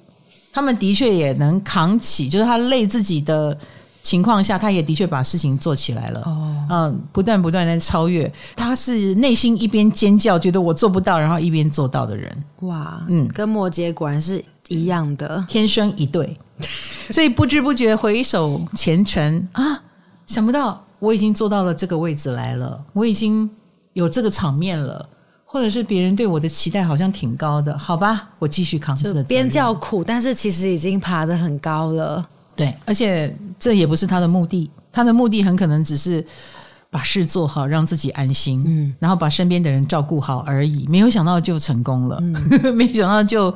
[0.52, 3.58] 他们的确也能扛起，就是他累自己的。
[4.06, 6.22] 情况下，他也的确把事情做起来了。
[6.28, 12.32] 哦，嗯，不断不断在超越，他是内心一边尖叫，觉得我做不到，然后一边做到的人。
[12.60, 16.38] 哇，嗯，跟摩羯果然是一样的，天生一对。
[17.10, 19.82] 所以不知不觉回首前程啊，
[20.28, 23.50] 想不到我已经做到了这个位置来了，我已经
[23.94, 25.04] 有这个场面了，
[25.44, 29.24] 或者是别人对我的期待好像挺高的，好吧，我继续扛这个。
[29.24, 32.24] 边叫苦，但是其实已经爬得很高了。
[32.56, 36.26] 对，而且这也不是他的目的，他的目的很可能只是
[36.90, 40.88] 把事做好，让自己安心，嗯，然后把身边的人照顾好而已。
[40.88, 43.54] 没有想到就成功了，嗯、 没想到就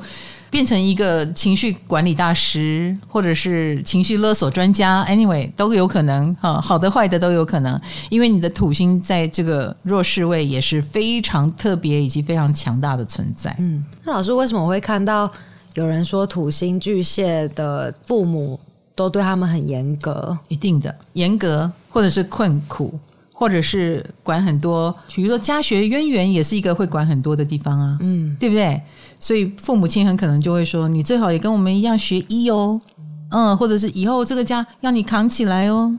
[0.50, 5.02] 变成一个情绪管理大师，或者是情绪勒索专家。
[5.06, 13.56] Anyway，都有可能哈，好的坏的都有可能，因为你的土星在这个弱势位也是非常特别以及非常强大的存在。
[13.58, 15.32] 嗯，那老师为什么我会看到
[15.72, 18.60] 有人说土星巨蟹的父母？
[19.00, 22.92] 都对他们很严格，一定的严格，或者是困苦，
[23.32, 24.94] 或者是管很多。
[25.14, 28.78] 比如说家学渊源也是一个会管很多的地方啊，嗯，对不对？
[29.18, 32.78] 所以父母亲很可能就会说：“你最好也跟我们一样学医哦，
[33.30, 35.90] 嗯，或者是以后这个家要你扛起来哦，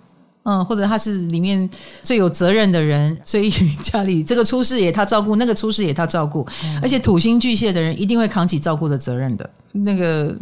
[0.43, 1.67] 嗯，或者他是里面
[2.03, 3.49] 最有责任的人，所以
[3.81, 10.35] 家里这个出事也他照顾，那个出事也他照顾，嗯，而且土星巨蟹的人一定会扛起照顾的责任的，那个。”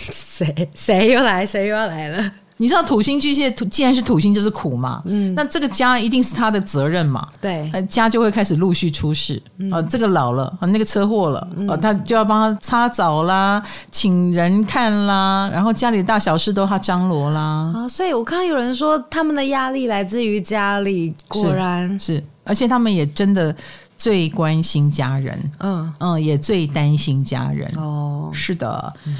[0.12, 1.44] 谁谁又来？
[1.44, 2.32] 谁又要来了？
[2.56, 5.02] 你知道土星巨蟹土，既然是土星，就是苦嘛。
[5.06, 7.26] 嗯，那这个家一定是他的责任嘛。
[7.40, 9.42] 对，家就会开始陆续出事。
[9.56, 17.72] 嗯、啊，这个老了，啊，那个车祸了，嗯、啊，他就要帮他擦澡啦，请人看啦，然后家里的大小事都他张罗啦。
[17.74, 23.56] 啊，所以我看到有人说他们的压力来自于家里，果然是，是，而且他们也真的
[23.96, 25.50] 最关心家人。
[25.60, 27.66] 嗯嗯，也最担心家人。
[27.78, 28.92] 哦，是的。
[29.06, 29.16] 嗯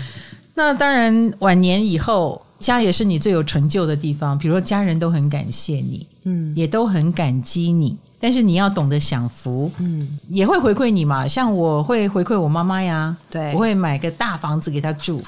[0.61, 4.37] 那当然，晚年以后，家也是你最有成就的地方。
[4.37, 7.97] 比如说，家人都很感谢你，嗯，也都很感激你。
[8.21, 11.27] 但是你要懂得享福，嗯，也会回馈你嘛。
[11.27, 15.23] 像我会回馈我妈妈呀，对，我会买个大房子给她住。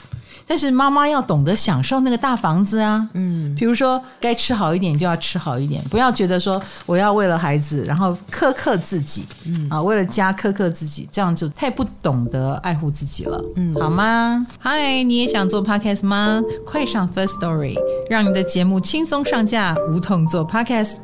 [0.46, 14.46] 但是妈妈要懂得享受那个大房子啊，嗯，比如说该吃好一点就要吃好一点，不要觉得说我要为了孩子然后苛刻自己，嗯啊，为了家苛刻自己，这样就太不懂得爱护自己了，嗯，好吗？
[14.58, 16.42] 嗨，你也想做 podcast 吗？
[16.66, 17.76] 快上 First Story，
[18.10, 20.96] 让你的节目轻松上架，无痛做 podcast。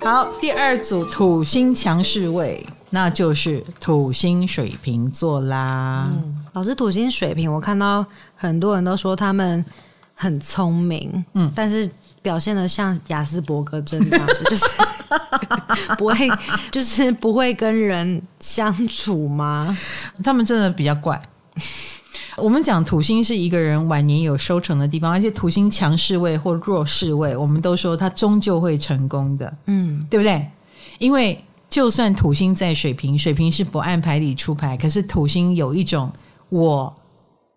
[0.00, 2.64] 好，第二组土星强势位。
[2.90, 6.08] 那就是土星水瓶座啦。
[6.10, 9.64] 嗯，老师，土星水瓶，我看到很多人都说他们
[10.14, 11.88] 很聪明，嗯，但是
[12.22, 14.64] 表现的像雅斯伯格症这样子，就是
[15.96, 16.28] 不会，
[16.70, 19.76] 就是不会跟人相处吗？
[20.24, 21.20] 他们真的比较怪。
[22.36, 30.48] 我们讲土星是一个人晚年有收成的地方，而且土星强势位或弱势位，我们都说他终究会成功的，嗯，对不对？
[30.98, 31.36] 因为
[31.70, 36.10] 就算土星在水瓶，水瓶是不按牌理出牌，可是土星有一种，
[36.48, 36.94] 我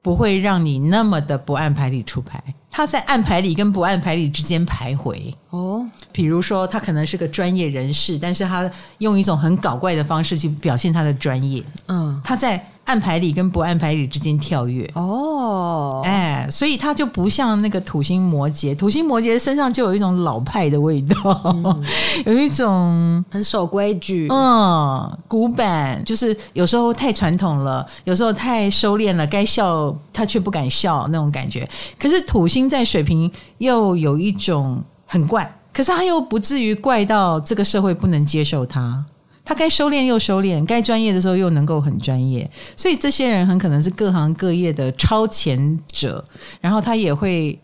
[0.01, 5.33] 不会让你那么的不按牌理出牌，他在按牌理跟不按牌理之间徘徊。
[5.49, 11.63] 哦，比如说他可能是个专业人士，但是他用一种很搞怪的方式去表现他的专业。
[11.87, 12.63] 嗯，他在。
[12.91, 21.83] 按牌理跟不按牌理之间跳跃哦，哎，所以他就不像那个土星摩羯，土星摩羯身上就有一种老派的味道，嗯、
[22.27, 31.65] 有一种很守规矩，嗯，古板，就是有时候太传统了，有时候太收敛了，该笑他却不敢笑那种感觉。
[31.97, 39.05] 可是土星在水瓶又有一种很怪，可是他又不至于怪到这个社会不能接受他。
[39.51, 46.23] 他该收敛又收敛，该专业的时候又能够很专业，所以这些人很可能是各行各业的超前者，
[46.61, 47.59] 然后他也会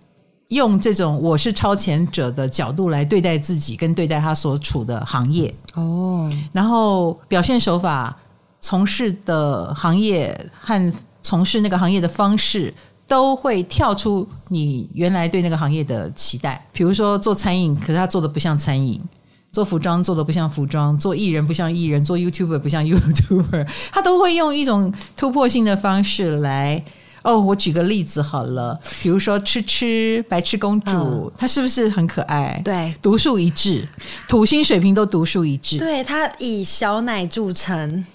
[0.49, 8.13] 用这种我是超前者的角度来对待自己，跟对待他所处的行业哦，然后表现手法、
[8.59, 12.73] 从事的行业和从事那个行业的方式，
[13.07, 16.61] 都会跳出你原来对那个行业的期待。
[16.73, 19.01] 比如说做餐饮，可是他做的不像餐饮。
[19.51, 26.83] 做服装做的不像服装，做艺人不像艺人，做 YouTuber 不像 YouTuber，他都会用一种突破性的方式来。
[27.23, 32.61] 哦，我举个例子好了，比如说吃吃白痴公主，她、嗯、是不是很可爱？
[32.63, 33.85] 对，独树一帜，
[34.29, 35.77] 土星水平都独树一帜。
[35.77, 38.05] 对，她以小奶著称。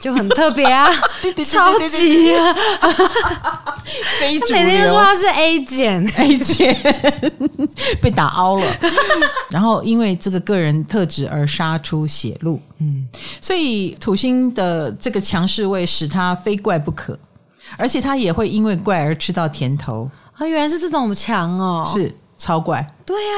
[0.00, 0.88] 就很特别啊，
[1.44, 2.54] 超级啊！
[4.18, 6.76] 非主流，他每天都说他是 A 减，A 减
[8.00, 8.76] 被打凹了。
[9.50, 13.06] 然后因为这个个人特质而杀出血路，嗯，
[13.40, 17.18] 所以土星的这个强势位使他非怪不可，
[17.76, 20.10] 而且他也会因为怪而吃到甜头。
[20.34, 20.46] 啊！
[20.46, 23.36] 原来是这种强哦，是超怪，对啊，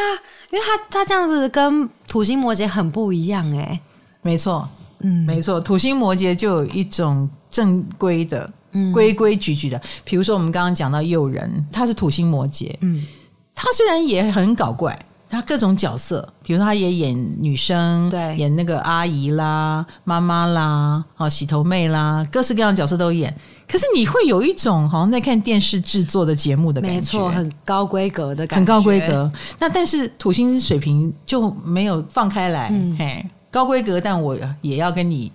[0.50, 3.80] 因为他他这样子跟土星摩羯很不一样哎，
[4.22, 4.66] 没错。
[5.06, 8.50] 嗯，没错，土星摩羯就有一种正规的、
[8.92, 9.78] 规规矩矩的。
[10.02, 13.04] 比如说，我们刚刚讲到诱人，他是土星摩羯，嗯，
[13.54, 23.32] 他虽然也很搞怪，他各种角色，比如说他也演女生，对，演那个阿姨啦、妈妈啦、哦洗头妹啦，各式各样的角色都演。
[23.66, 29.30] 可是你会有一种好像在看电视制作的节目的感觉，没错，很高规格的感觉，很高规格。
[29.58, 33.26] 那但是土星水瓶就没有放开来，嗯、嘿。
[33.54, 35.30] 高规格，但我也要跟你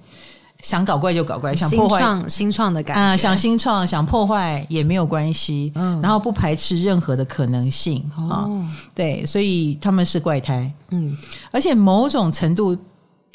[0.62, 8.46] 想搞怪就搞怪，想破坏新创的感觉，啊，想新创想破坏也没有关系，嗯，然后不排斥任何的可能性啊，
[8.94, 11.16] 对，所以他们是怪胎，嗯，
[11.50, 12.78] 而且某种程度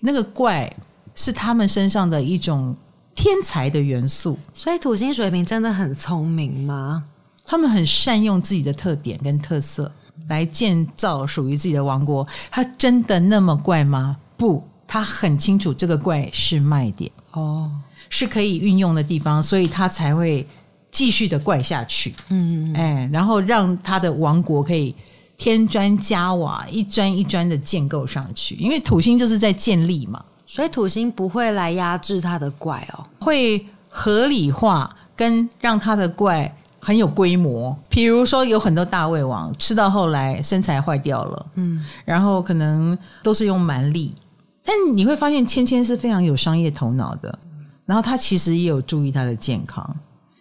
[0.00, 0.70] 那个怪
[1.14, 2.76] 是他们身上的一种
[3.14, 7.02] 天才的元素，所以土星水瓶真的很聪明吗？
[7.46, 9.90] 他们很善用自己的特点跟特色
[10.28, 14.18] 来建造属于自己的王国，他真的那么怪吗？
[14.36, 14.62] 不。
[14.86, 17.70] 他很清楚这个怪是卖点哦，
[18.08, 20.46] 是可以运用的地方，所以他才会
[20.90, 22.14] 继续的怪下去。
[22.28, 24.94] 嗯，哎，然后让他的王国可以
[25.36, 28.54] 添砖加瓦，一砖一砖的建构上去。
[28.54, 37.76] 因为土星就是在建立嘛，所以土星不会来压制他的怪哦，会合理化跟让他的怪很有规模。
[37.88, 44.14] 比如说有很多大胃王吃到后来身材坏掉了，嗯，然后可能都是用蛮力。
[44.66, 47.38] 但你会发现，芊芊是非常有商业头脑的，
[47.84, 49.94] 然后他其实也有注意他的健康，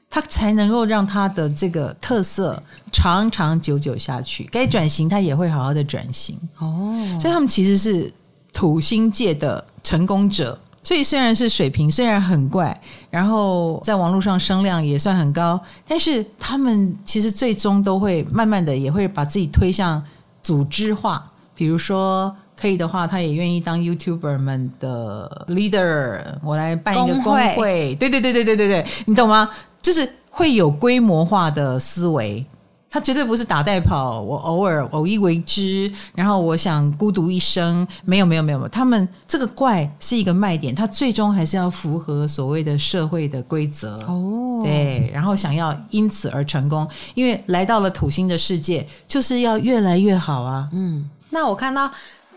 [0.10, 4.48] 他才能够让他的这个特色长长久久下去。
[4.50, 6.38] 该转型，他也会好好的转型。
[6.60, 8.10] 哦，所以他们其实是
[8.54, 10.58] 土星界的成功者。
[10.86, 20.02] 所以虽然是水平，虽然很怪，然后在网络上声量也算很高，但是他们其实最终都会慢慢的也会把自己推向
[20.42, 22.34] 组织化，比如说。
[22.64, 26.22] 可以的话，他也愿意当 YouTuber 们的 leader。
[26.42, 29.50] 我来办一个工会，对对对对对对对，你懂吗？
[29.82, 32.46] 就是会有规模化的思维，
[32.90, 34.22] 他绝对不是打带跑。
[34.22, 44.62] 我偶尔偶一为之，然后我想孤独一生，没有没有没有，他们这个怪是一个卖点，他最终还是要符合所谓的社会的规则哦。
[44.64, 50.70] 对，然后想要因此而成功，因为来到了土星的世界，就是要越来越好啊。
[50.72, 51.92] 嗯，那我看到。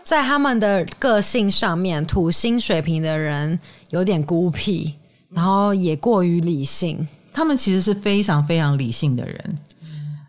[0.07, 4.93] 在他们的个性上面，土星水平的人有点孤僻，
[5.31, 7.05] 然后也过于理性。
[7.33, 9.57] 他们其实是非常非常理性的人，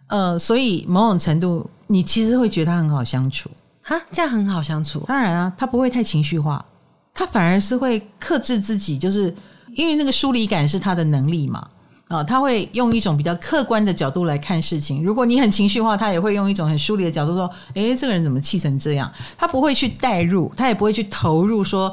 [0.09, 3.49] 呃，所以某种程度，你其实会觉得他很好相处。
[3.83, 5.05] 哈，这样很好相处？
[5.07, 6.67] 当然啊，他不会太情绪化，
[7.15, 9.33] 他反而是会克制自己，就是
[9.77, 11.65] 因为那个疏离感是他的能力嘛。
[12.09, 15.05] 啊、哦，他会用一种比较客观的角度来看事情。
[15.05, 21.93] 如果你很情绪化，他也会用一种很疏离的角度说：“诶，这个人怎么气成这样？”他不会去代入，他也不会去投入，说：“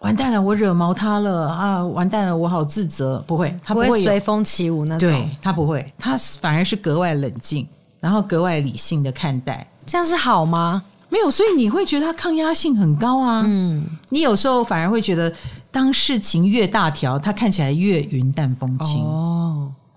[0.00, 1.82] 完蛋了，我惹毛他了啊！
[1.86, 5.08] 完蛋了，我好自责。”不会，他不会，不会随风起舞那种。
[5.08, 7.66] 对，他不会，他反而是格外冷静，
[7.98, 9.66] 然后格外理性的看待。
[9.86, 10.82] 这样是好吗？
[11.08, 13.42] 没有，所以你会觉得他抗压性很高啊。
[13.46, 15.32] 嗯，你有时候反而会觉得。
[15.72, 18.96] 当事情越大条，他看起来越云淡风轻。
[19.04, 19.35] 哦，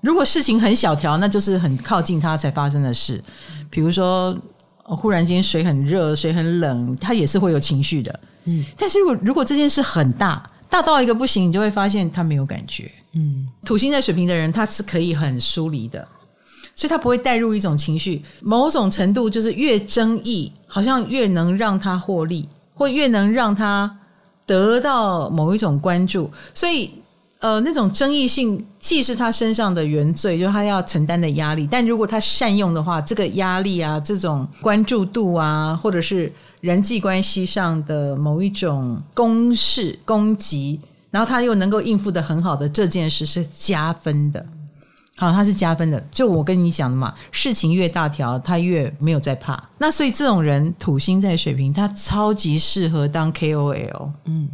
[0.02, 3.22] 如果事情很小条，那就是很靠近他才发生的事。
[3.70, 4.38] 比如说，
[4.84, 8.20] 忽然间水很热，水很冷，他也是会有情绪的。
[8.46, 12.92] 嗯，但是如果如果这件事很大，大到一个不行，你就会发现他没有感觉。
[13.14, 16.08] 嗯，土星在水瓶的人，他是可以很疏离的，
[16.76, 18.24] 所以他不会带入一种情绪。
[18.42, 23.94] 某种程度就是越争议，好像越能让他获利，或越能让他
[24.46, 26.32] 得到某一种关注。
[26.54, 26.92] 所以，
[27.40, 31.68] 呃，那种争议性既是他身上的原罪，就是他要承担的压力。
[31.72, 36.32] 但如果他善用的话，这个压力啊，这种关注度啊，或者是
[36.62, 40.80] 人际关系上的某一种攻势、攻击。
[41.12, 44.46] 然后他又能够应付得很好的这件事是加分的，
[45.18, 46.00] 好，他是加分的。
[46.12, 49.60] 就我跟你讲的嘛，事情越大条，他越没有在怕。
[49.80, 54.12] 那所以这种人土星在水瓶，他超级适合当 KOL。
[54.26, 54.48] 嗯，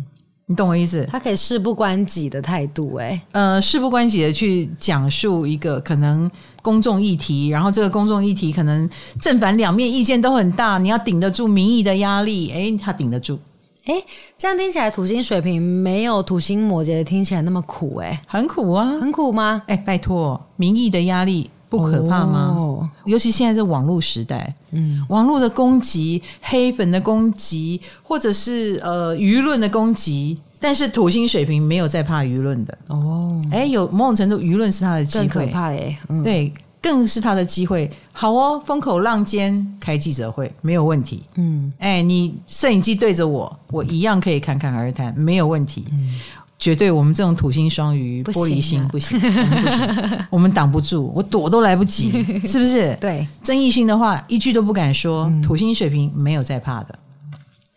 [0.48, 1.04] 你懂我意思？
[1.10, 6.30] 他可以事不关己的态度，诶呃，事不关己的去讲述一个可能
[6.62, 8.88] 公众议题，然后这个公众议题可能
[9.20, 13.40] 正反两面意见都很大，你要顶得住民意的压力，诶，他顶得住。
[13.86, 13.96] 哎，
[14.38, 19.64] 这样听起来土星水平没有土星摩羯听起来那么苦哎，很苦啊，很苦吗？
[19.66, 22.54] 哎，拜托，民意的压力不可怕吗？
[22.56, 33.30] 哦、尤其现在是网络时代，嗯，网络的攻击、黑粉的攻击，或者是呃舆论的攻击，但是土星水平没有在怕舆论的哦。
[33.52, 36.54] 哎，有某种程度，舆论是他的机会，更可怕哎，嗯、对。
[36.82, 41.24] 更是他的机会，好哦，风口浪尖开记者会没有问题。
[41.34, 45.84] 嗯，哎，你摄影机对着我，我一样可以侃侃而谈，没有问题。
[45.94, 46.14] 嗯，
[46.58, 52.12] 绝对，我们这种土星双鱼、玻璃心不行，不行， 我们挡不住，我躲都来不及，
[52.48, 52.98] 是不是？
[53.00, 55.32] 对，争议性的话一句都不敢说。
[55.44, 56.98] 土星水瓶没有在怕的，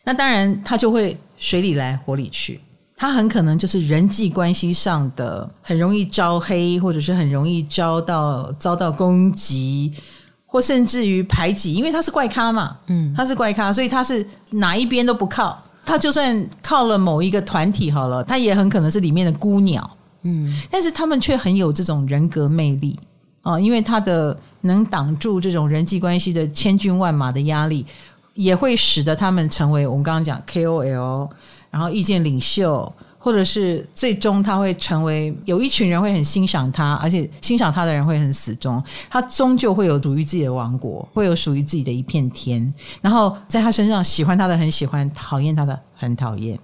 [0.05, 2.61] 那当然他就会水里来火里去。
[2.97, 9.93] 他很可能就是人际关系上的很容易招黑，或者是很容易遭到遭到攻击，
[10.47, 15.61] 或甚至于排挤，因为他是怪咖嘛，嗯，他是怪咖，所以他是哪一边都不靠。
[15.89, 19.91] 他就算靠了某一个团体好了，他也很可能是里面的孤鸟，
[20.23, 22.95] 嗯，但是他们却很有这种人格魅力
[23.41, 27.87] 啊，因为他的能挡住这种人际关系的千军万马的压力，
[28.35, 31.31] 也会使得他们成为我们刚刚讲 KOL。
[31.71, 32.91] 然后意见领袖，
[33.29, 42.73] 或者是最终他会成为有一群人会很欣赏他，而且欣赏他的人会很死忠，他终究会有属于自己的王国，会有属于自己的一片天。
[43.03, 46.59] 然后在他身上，喜欢他的很喜欢，讨厌他的很讨厌，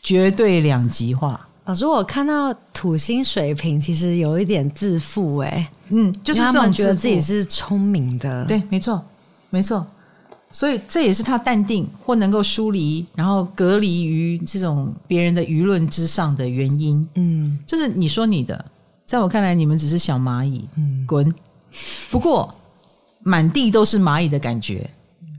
[0.00, 1.48] 绝对两极化。
[1.64, 9.04] 老师，我看到土星水瓶其实有一点自负，哎，嗯，就是这种觉得自己是聪明的，对，没错，
[9.50, 9.84] 没错。
[10.50, 17.06] 所以这也是他淡定或能够疏离，然后隔离于这种别人的舆论之上的原因。
[17.14, 18.64] 嗯，就是你说你的，
[19.04, 21.34] 在我看来，你们只是小蚂蚁，嗯，滚。
[22.10, 22.54] 不过
[23.22, 24.88] 满地都是蚂蚁的感觉，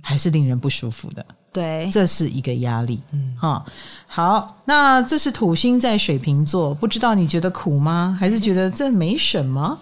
[0.02, 1.26] 还是令人不舒服的。
[1.52, 3.00] 对，这是一个压力。
[3.12, 3.66] 嗯，哈，
[4.08, 8.16] 好，那这是土星在水瓶座，不知道你觉得苦吗？
[8.20, 9.78] 还是觉得这没什么？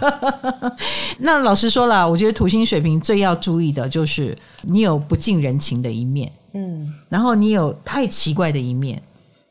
[1.18, 9.02] 那老实说了，我觉得土星水瓶最要注意的就是你有不近人情的一面，嗯，然后你有太奇怪的一面。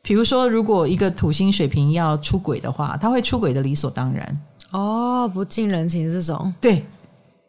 [0.02, 4.40] 比如说，如果一个土星水瓶要出轨的话，他会出轨的理所当然。
[4.70, 6.84] 哦，不近人情这种，对。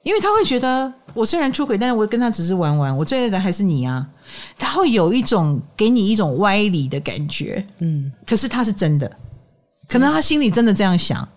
[0.05, 4.07] 因为他会觉得，我虽然出轨，但是我跟他只是玩玩，我最爱的还是你啊。
[4.55, 9.11] 他会有一种给你一种歪理的感觉，嗯，可是他是真的，
[9.87, 11.27] 可能他心里真的这样想。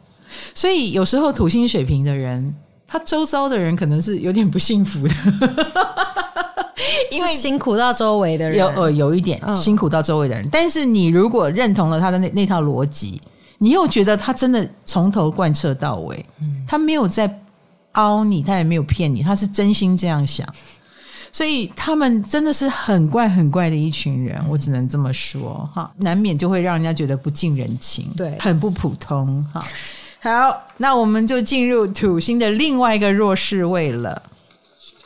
[0.55, 2.55] 所以有时候土星水平的人，
[2.87, 5.15] 他周遭的人可能是有点不幸福的，
[7.11, 10.47] 因为辛苦到周围的人，有呃有一点辛苦到周围的人。
[10.53, 13.19] 但是你如果认同了他的那那套逻辑，
[13.57, 16.23] 你又觉得他真的从头贯彻到尾，
[16.67, 17.43] 他没有在。
[17.93, 20.47] 凹你，他也没有骗你，他是真心这样想，
[21.33, 29.65] 所以他们真的是很怪很怪的一群人，我只能这么说哈，难免就会让人家觉得不近人情，对，很不普通哈。
[30.21, 34.23] 好，那我们就进入土星的另外一个弱势位了，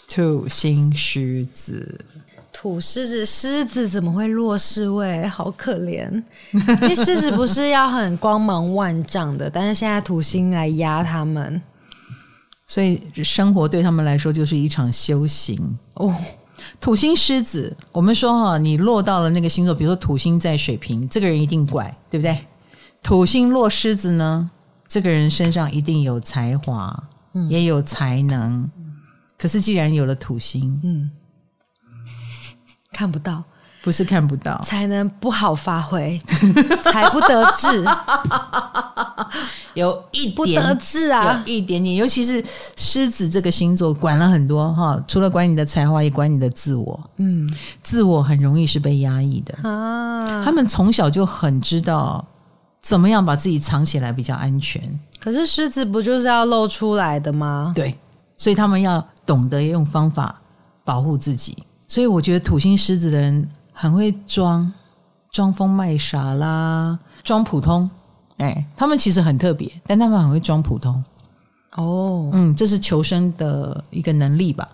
[0.09, 2.01] 土星狮子，
[2.53, 5.26] 土狮子，狮子怎么会弱势位？
[5.28, 6.11] 好可怜，
[6.53, 11.61] 因为狮子不是要很光芒万丈的，但是现在土星来压他们。
[12.73, 16.16] 所以生活对他们来说就是一场修行哦。
[16.81, 22.47] 土星狮子，我们说哈，你落到了那个星座，比如说土星在水瓶，这个人一定怪，对不对？
[23.03, 24.51] 土星落狮子呢，
[24.89, 27.05] 这个人身上一定有才华，
[27.35, 28.62] 嗯，也有才能。
[28.79, 28.95] 嗯，
[29.37, 31.11] 可是既然有了土星，嗯，
[32.91, 33.45] 看不到，
[33.83, 36.18] 不是看不到，才能不好发挥，
[36.83, 37.85] 才不得志，
[39.75, 42.45] 有一点不得志啊，有一点点，尤其是
[42.77, 46.99] 狮子这个星座，管了很多哈，除了管你的才华，也管你的自我。
[47.16, 47.49] 嗯，
[47.83, 50.43] 自我很容易是被压抑的啊。
[50.45, 52.25] 他们从小就很知道
[52.81, 54.83] 怎么样把自己藏起来比较安全。
[55.20, 57.73] 可是狮子不就是要露出来的吗？
[57.75, 57.97] 对，
[58.37, 60.41] 所以他们要懂得用方法
[60.85, 61.57] 保护自己。
[61.87, 63.49] 所以我觉得土星狮子的人。
[63.75, 64.70] 很会装，
[65.31, 67.91] 装疯卖傻啦，装普通，
[68.43, 71.03] 哎，他们其实很特别，但他们很会装普通。
[71.76, 74.66] 哦，嗯，这是求生的一个能力吧？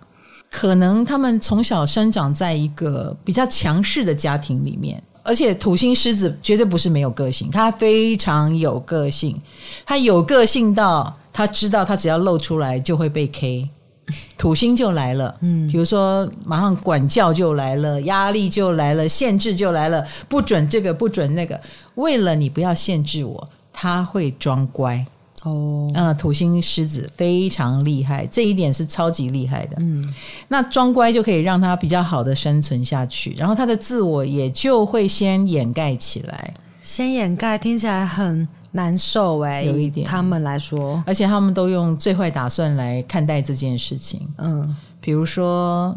[0.51, 9.39] 可能他们从小生长在一个比较强势的家庭里面，而且土星狮子绝对不是没有个性，他非常有个性，
[9.85, 13.69] 他有个性到他知道他只要露出来就会被 K。
[14.39, 21.61] 土星就来了，嗯，比如说马上管教就来了，压力就来了，限制就来了，不准这个，不准那个，
[21.97, 23.47] 为了你不要限制我，
[23.81, 25.07] 他会装乖。
[25.45, 30.05] 哦，嗯，土星狮子非常厉害，这一点是超级厉害的，嗯，
[30.49, 36.53] 那装乖就可以让他比较好的生存下去，然后他的自我也就会先掩盖起来，
[36.83, 38.49] 先掩盖听起来很。
[38.71, 44.21] 难受哎、欸，有一点，他们来说，而且他们都用最坏打算来看待这件事情。
[44.37, 45.97] 嗯，比如说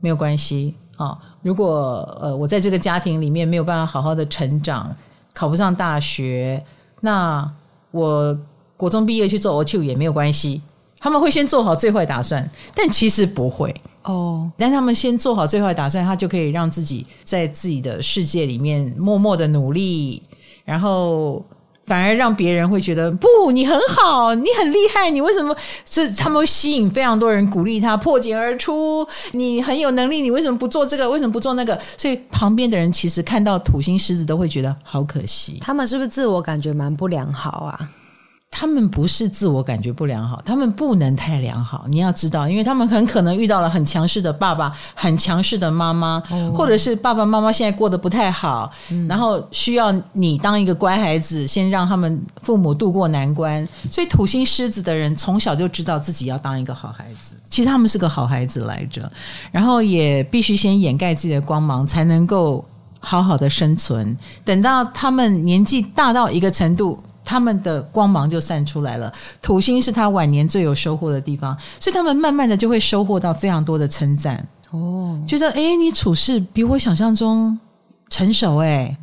[0.00, 4.94] 没有关系啊，如果呃我在这个家庭里面没有办法好好的成长，
[5.32, 6.62] 考不上大学，
[7.00, 7.50] 那
[7.90, 8.38] 我
[8.76, 10.60] 国中毕业去做 OQ 也没有关系。
[10.98, 14.50] 他们会先做好最坏打算，但其实不会哦。
[14.56, 20.22] 但他们先做好最坏打算，他就可以让自己在自己的世界里面默默的努力，
[20.64, 21.44] 然后。
[21.90, 25.52] 反而让别人会觉得不，你很好，你很厉害，你为什么？
[25.84, 29.04] 所以他们会吸引非常多人鼓励他破茧而出。
[29.32, 31.10] 你很有能力，你为什么不做这个？
[31.10, 31.76] 为什么不做那个？
[31.98, 35.58] 所以旁边的人其实看到土星狮子都会觉得好可惜。
[35.60, 37.90] 他们是不是自我感觉蛮不良好啊？
[38.50, 41.86] 他们不是自我感觉不良好，他们不能太良好。
[41.88, 53.66] 你要知道，因为他们很可能遇到了很强势的爸爸、很强势的妈妈，哦、或者是爸爸妈妈现在过得不太好，嗯、然后需要你当一个乖孩子，先让他们父母渡过难关。
[53.90, 57.36] 所以土星狮子的人从小就知道自己要当一个好孩子。
[57.48, 59.10] 其实他们是个好孩子来着，
[59.50, 62.62] 然后也必须先掩盖自己的光芒，才能够
[62.98, 64.14] 好好的生存。
[64.44, 66.98] 等到他们年纪大到一个程度。
[67.24, 69.12] 他们的光芒就散出来了。
[69.40, 74.46] 土星是他晚年最有收获的地方，所以他们慢慢的就会收获到非常多的称赞。
[74.70, 77.58] 哦，觉得诶，你处事比我想象中
[78.08, 78.96] 成熟诶。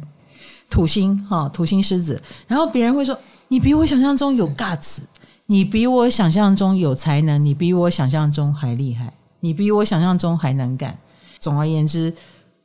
[0.69, 4.99] 土星哈，土星狮子，然后别人会说你比我想象中有 guts，
[5.45, 10.97] 你比我想象中有才能，你比我想象中还厉害，你比我想象中还能干。
[11.39, 12.13] 总而言之，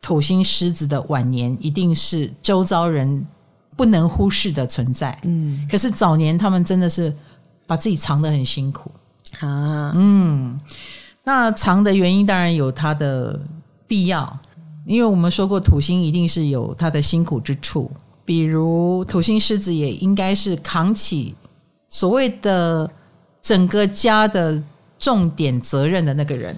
[0.01, 3.25] 土星狮子的晚年一定是周遭人。
[3.77, 7.15] 不能忽视的存在，嗯，可是早年他们真的是
[7.67, 8.91] 把自己藏得很辛苦。
[9.41, 10.61] 啊，嗯，
[11.25, 13.41] 那藏的原因当然有它的
[13.87, 14.41] 必要，
[14.85, 17.91] 因为我们说过土星一定是有它的辛苦之处，
[18.25, 21.35] 比如土星狮子也应该是扛起
[21.89, 22.89] 所谓的
[23.41, 24.63] 整个家的
[24.99, 26.55] 重点责任的那个人。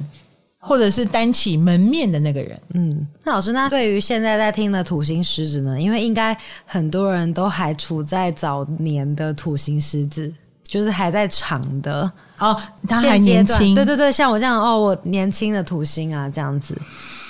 [0.67, 5.79] 或者是担起门面的那个人，嗯，那老师，那对于现在在听的土星狮子呢？
[5.79, 12.59] 因为应该很多人都还处在早年的土星狮子，就是还在长的哦，
[12.89, 16.75] 他还年轻，对对对，像我这样哦，我年轻的土星啊，这样子，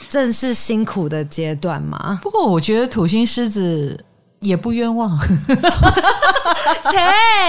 [0.09, 2.21] 正是辛苦的阶段嘛。
[2.23, 3.99] 不过我觉得土星狮子。
[4.45, 5.57] 也不冤枉， 切！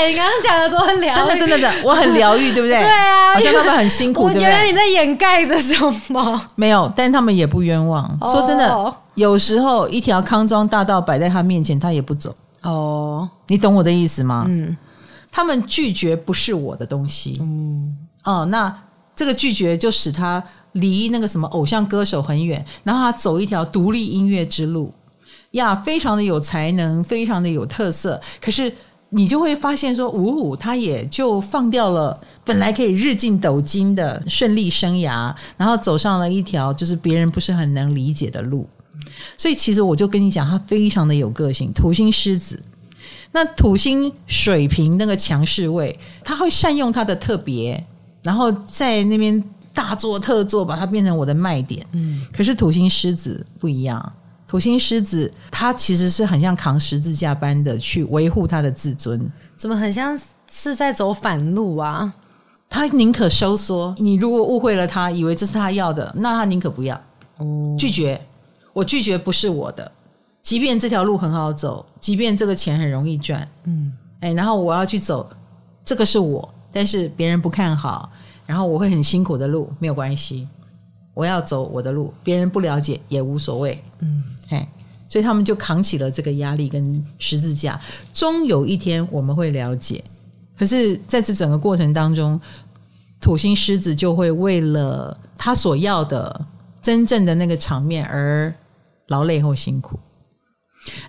[0.08, 2.80] 你刚刚讲的都很疗愈，真的真的真的，我很疗愈，对不对？
[2.80, 4.42] 对啊，好像他们很辛苦，对不对？
[4.42, 5.76] 原来你在掩盖着什
[6.08, 6.42] 么？
[6.56, 8.18] 没有，但他们也不冤枉。
[8.22, 12.34] 说真的，有时候一条康庄大道摆在他面前，他也不走。
[12.64, 14.46] 哦，你懂我的意思吗？
[14.48, 14.76] 嗯，
[15.32, 17.38] 他们拒绝不是我的东西。
[17.42, 18.74] 嗯，哦，那
[19.16, 20.42] 这个拒绝就使他
[20.74, 24.94] 离那个什么偶像歌手很远，然后他走一条独立音乐之路。
[25.56, 28.20] 呀，非常的有才能，非常的有特色。
[28.40, 28.72] 可是
[29.10, 38.68] 你就会发现说，五五，他也就放掉了本来可以日进斗金的顺利生涯，然后走上了一条就是别人不是很能理解的路。
[39.38, 41.72] 所以其实我就跟你讲，他非常的有个性。
[41.74, 42.60] 土星狮子，
[43.32, 47.82] 那土星水瓶那个强势位，他会善用他的特别，
[48.24, 49.42] 然后在那边
[49.74, 51.86] 大做特做，把它变成我的卖点。
[51.94, 54.14] 嗯，可是土星狮子不一样。
[54.48, 60.20] 土星狮子，他其实是很像扛十字架般的去维护他的自尊，怎么很像
[60.52, 62.14] 是在走反路啊？
[62.70, 63.94] 他宁可收缩。
[63.98, 66.96] 你如果误会了他，以为这是他要的，那他宁可不要，
[67.38, 68.20] 哦，拒绝。
[68.74, 69.90] 我拒绝不是我的，
[70.42, 75.26] 即便这条路很好走，即便这个钱很容易赚，嗯，哎，然后我要去走，
[75.86, 78.12] 这个是我，但是别人不看好，
[78.46, 80.46] 然后我会很辛苦的路，没有关系，
[81.16, 84.68] 我要走我的路，别人不了解也无所谓，嗯，嘿，
[85.10, 87.82] 所以他们就扛起了这个压力跟十字架，
[88.14, 90.04] 终有一天我们会了解，
[90.56, 92.40] 可是在这整个过程当中，
[93.20, 96.46] 土星狮子就会为了他所要的
[96.80, 98.54] 真正的那个场面而。
[99.10, 100.00] 劳累或辛苦，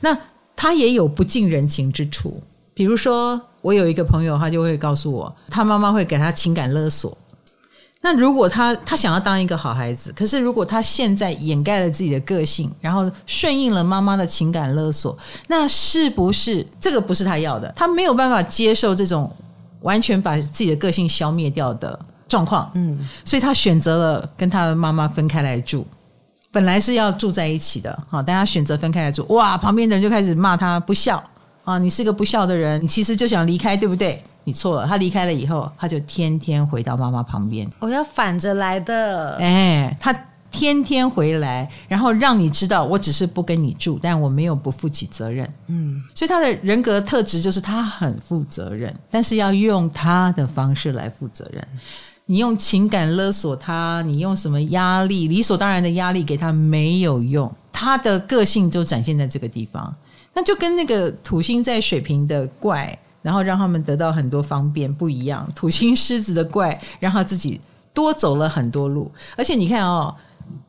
[0.03, 0.15] 那
[0.55, 2.39] 他也有不近人情之处。
[2.75, 7.17] 比如说，我有一个朋友，他就会告诉我，他妈妈会给他情感勒索。
[8.07, 17.73] 那如果他他想要当一个好孩子，可是如果他现在掩盖了自己的个性，然后顺应了妈妈的情感勒索，那是不是这个不是他要的？
[17.75, 19.29] 他没有办法接受这种
[19.81, 21.99] 完全把自己的个性消灭掉的
[22.29, 22.71] 状况。
[22.75, 25.85] 嗯，所以他选择了跟他的妈妈分开来住。
[26.53, 31.21] 本来是要住在一起的，好，大家选择分开来住，哇，旁边的人就开始骂他不孝
[31.65, 34.23] 啊，你是个不孝的人，你其实就想离开，对不对？
[34.47, 37.69] 你错了，他离开了以后，他就天天回到妈妈旁边。
[37.81, 40.15] 我要反着来的，哎，他
[40.53, 51.67] 天天回来，然后让你知道，我只是不跟你住，但我没有不负起责任，嗯，所以他的人格特质就是他很负责任，但是要用他的方式来负责任。
[52.27, 59.93] 你用情感勒索他，你用什么压力，理所当然的压力给他没有用，他的个性就展现在这个地方。
[60.33, 65.45] 那就跟那个土星在水瓶的怪，然后让他们得到很多方便不一样。
[65.53, 67.61] 土星狮子的怪，让他自己
[67.93, 69.11] 多走了很多路。
[69.37, 70.15] 而且你看哦，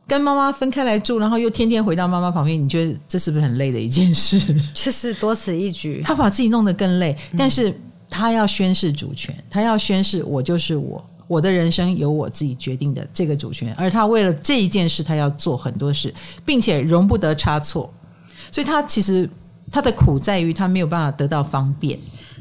[0.08, 4.40] 跟妈妈分开来住，然后又天天回到妈妈旁边，你觉得这是不是很累的一件事？
[4.74, 6.02] 这是多此一举。
[6.04, 7.72] 他把自己弄得更累，但是
[8.10, 11.04] 他要宣誓主权，他要宣誓我就是我。
[11.28, 16.10] 我的人生由我自己决定的这个主权，而他为了这一件事，他要做很多事，
[16.42, 17.92] 并且容不得差错，
[18.50, 19.28] 所以他其实
[19.70, 21.98] 他的苦在于他没有办法得到方便，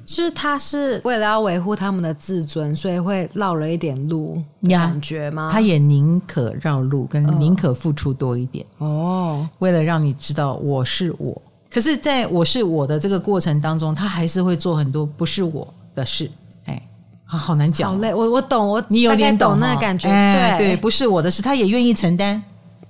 [0.08, 5.50] 就是他是为了要维护他们的自尊，所以会绕了一点路，感觉吗？
[5.52, 11.40] 他也宁可绕路，跟宁可付出多一点哦，为了让你知道我是我。
[11.70, 16.32] 可是，在我是我的这个过程当中，他还是会做很多不是我的事。
[16.66, 18.14] 啊，好难讲，好累。
[18.14, 20.08] 我我懂，我你有点懂，懂那个感觉。
[20.08, 22.42] 哎、对，对，不是我的事，他也愿意承担。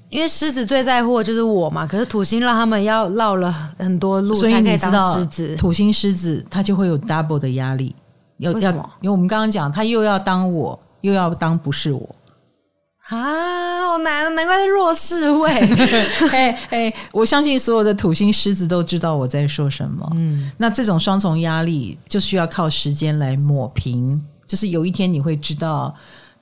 [0.09, 1.85] 因为狮子最在乎的就是我嘛。
[1.85, 7.95] 可是土星让他们要绕了很多路，所以你知道，狮子土星狮子他就会有 double 的压力。
[8.37, 12.15] 有要，因为我们刚刚讲，他又要当我，又要当不是我。
[13.09, 15.49] 啊，好难，难怪是弱势位。
[16.31, 20.07] 哎哎，我相信所有的土星狮子都知道我在说什么。
[20.15, 24.21] 嗯，那这种双重压力就需要靠时间来抹平。
[24.45, 25.93] 就是有一天你会知道，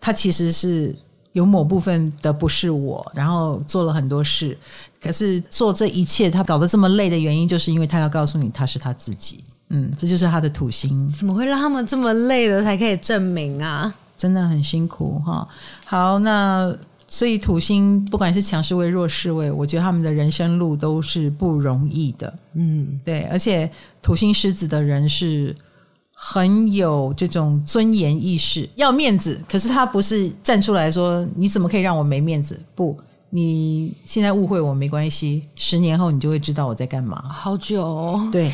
[0.01, 0.93] 它其实是
[1.35, 4.57] 有某部分的不是我，然后做了很多事。
[5.01, 9.43] 可是做这一切他搞得这么累的原因，就是因为他要告诉你他是他自己。
[9.67, 11.09] 嗯，这就是他的土星。
[11.09, 13.93] 怎么会让他们这么累的才可以证明啊？
[14.17, 15.45] 真的很辛苦哈。
[15.83, 16.73] 好，那
[17.09, 22.33] 所以土星不管是强势位、弱势位，我觉得他们的人生路都是不容易的。
[22.53, 23.69] 嗯，对，而且
[24.01, 25.53] 土星狮子的人是
[26.15, 32.59] 很有这种尊严意识，要面子，可是他不是站出来说你怎么可以让我没面子？
[32.73, 32.97] 不。
[33.31, 37.21] 你现在误会我没关系，十年后你就会知道我在干嘛。
[37.27, 38.49] 好久哦，对，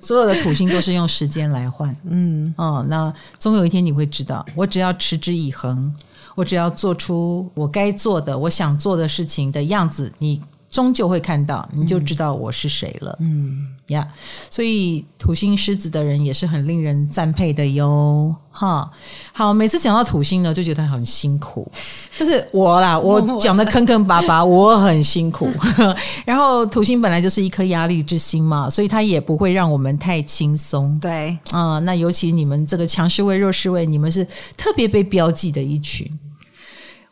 [0.00, 1.94] 所有的土星都是用时间来换。
[2.08, 5.94] 嗯，哦，那总有一天你会知道，我只要持之以恒，
[6.34, 10.42] 我只要做出我该做的、我想做的事情的样子，你。
[10.76, 13.16] 终究会看到，你就知道我是谁了。
[13.18, 18.34] 嗯呀，yeah, 所以土星狮子的人也是很令人赞佩的哟。
[18.50, 18.90] 哈，
[19.32, 21.66] 好，每次讲到土星呢，就觉得很辛苦。
[22.18, 25.48] 就是我啦，我讲的坑坑巴巴， 我很辛苦。
[26.26, 30.98] 然后土星本来就是一颗压力之星嘛，所以它也不会让我们太轻松。
[31.00, 34.22] 对啊，那尤其你们这个强势位、弱势位，你们是
[34.58, 36.06] 特别被标记的一群。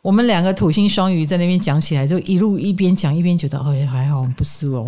[0.05, 4.85] 我们两个土星双鱼在那边讲起来，就一路一边讲一边觉得，哎，还好不是哦，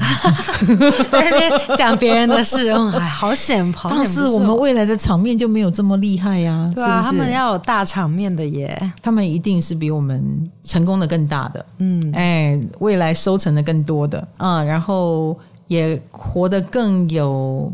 [1.11, 3.97] 在那边讲别人的事，嗯，还好险，好险。
[4.05, 10.23] 但是我们未来的场面就没有这么厉害呀，对啊，他们要有大场面的耶，他们一定是比我们
[10.62, 15.35] 成功的更大的，嗯，哎，未来收成的更多的，啊，然后
[15.67, 17.73] 也活得更有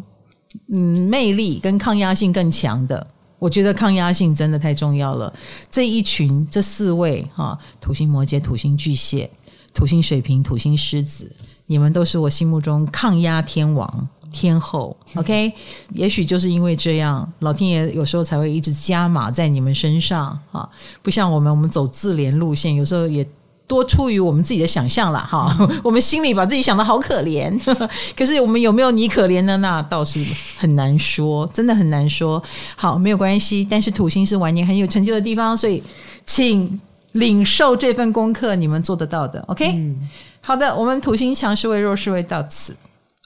[0.72, 3.04] 嗯魅力跟抗压性更强的。
[3.42, 5.32] 我觉得抗压性真的太重要了。
[5.68, 9.28] 这一群这四位哈，土星摩羯、土星巨蟹、
[9.74, 11.28] 土星水瓶、土星狮子，
[11.66, 14.96] 你们都是我心目中抗压天王天后。
[15.16, 15.52] OK，
[15.92, 20.70] 也许就是因为这样，老天爷有时候才会一直加码在你们身上啊。
[21.02, 23.26] 不像我们，我们走自怜路线，有时候也。
[23.72, 25.50] 多出于我们自己的想象了哈。
[25.82, 27.58] 我们心里把自己想的好可怜，
[28.14, 29.56] 可是我们有没有你可怜呢？
[29.56, 30.22] 那倒是
[30.58, 32.42] 很难说，真的很难说。
[32.76, 35.82] 好，没有关系，但是土星是晚年很有成就的地方，所以
[36.26, 36.78] 请
[37.12, 39.42] 领受这份功课，你们做得到的。
[39.48, 39.96] OK，、嗯、
[40.42, 42.76] 好的，我们土星强势位弱势位到此，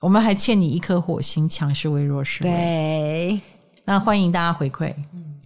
[0.00, 2.50] 我们还欠你一颗火星强势位弱势位。
[2.50, 3.40] 对，
[3.84, 4.94] 那欢迎大家回馈。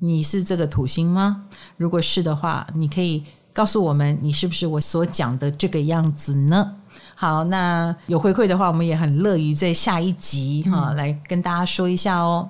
[0.03, 1.45] 你是这个土星吗？
[1.79, 3.23] 如果是的话，你可以
[3.53, 6.73] 告诉我们，你是不是我所讲的这个样子呢？
[7.15, 12.49] 好，那有回馈的话，我们也很乐于在下一集哈、嗯、来跟大家说一下哦。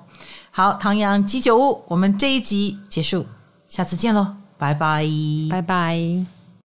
[0.49, 3.25] 好，唐阳鸡酒屋，我们这一集结束，
[3.67, 5.05] 下次见喽，拜拜，
[5.49, 6.40] 拜拜。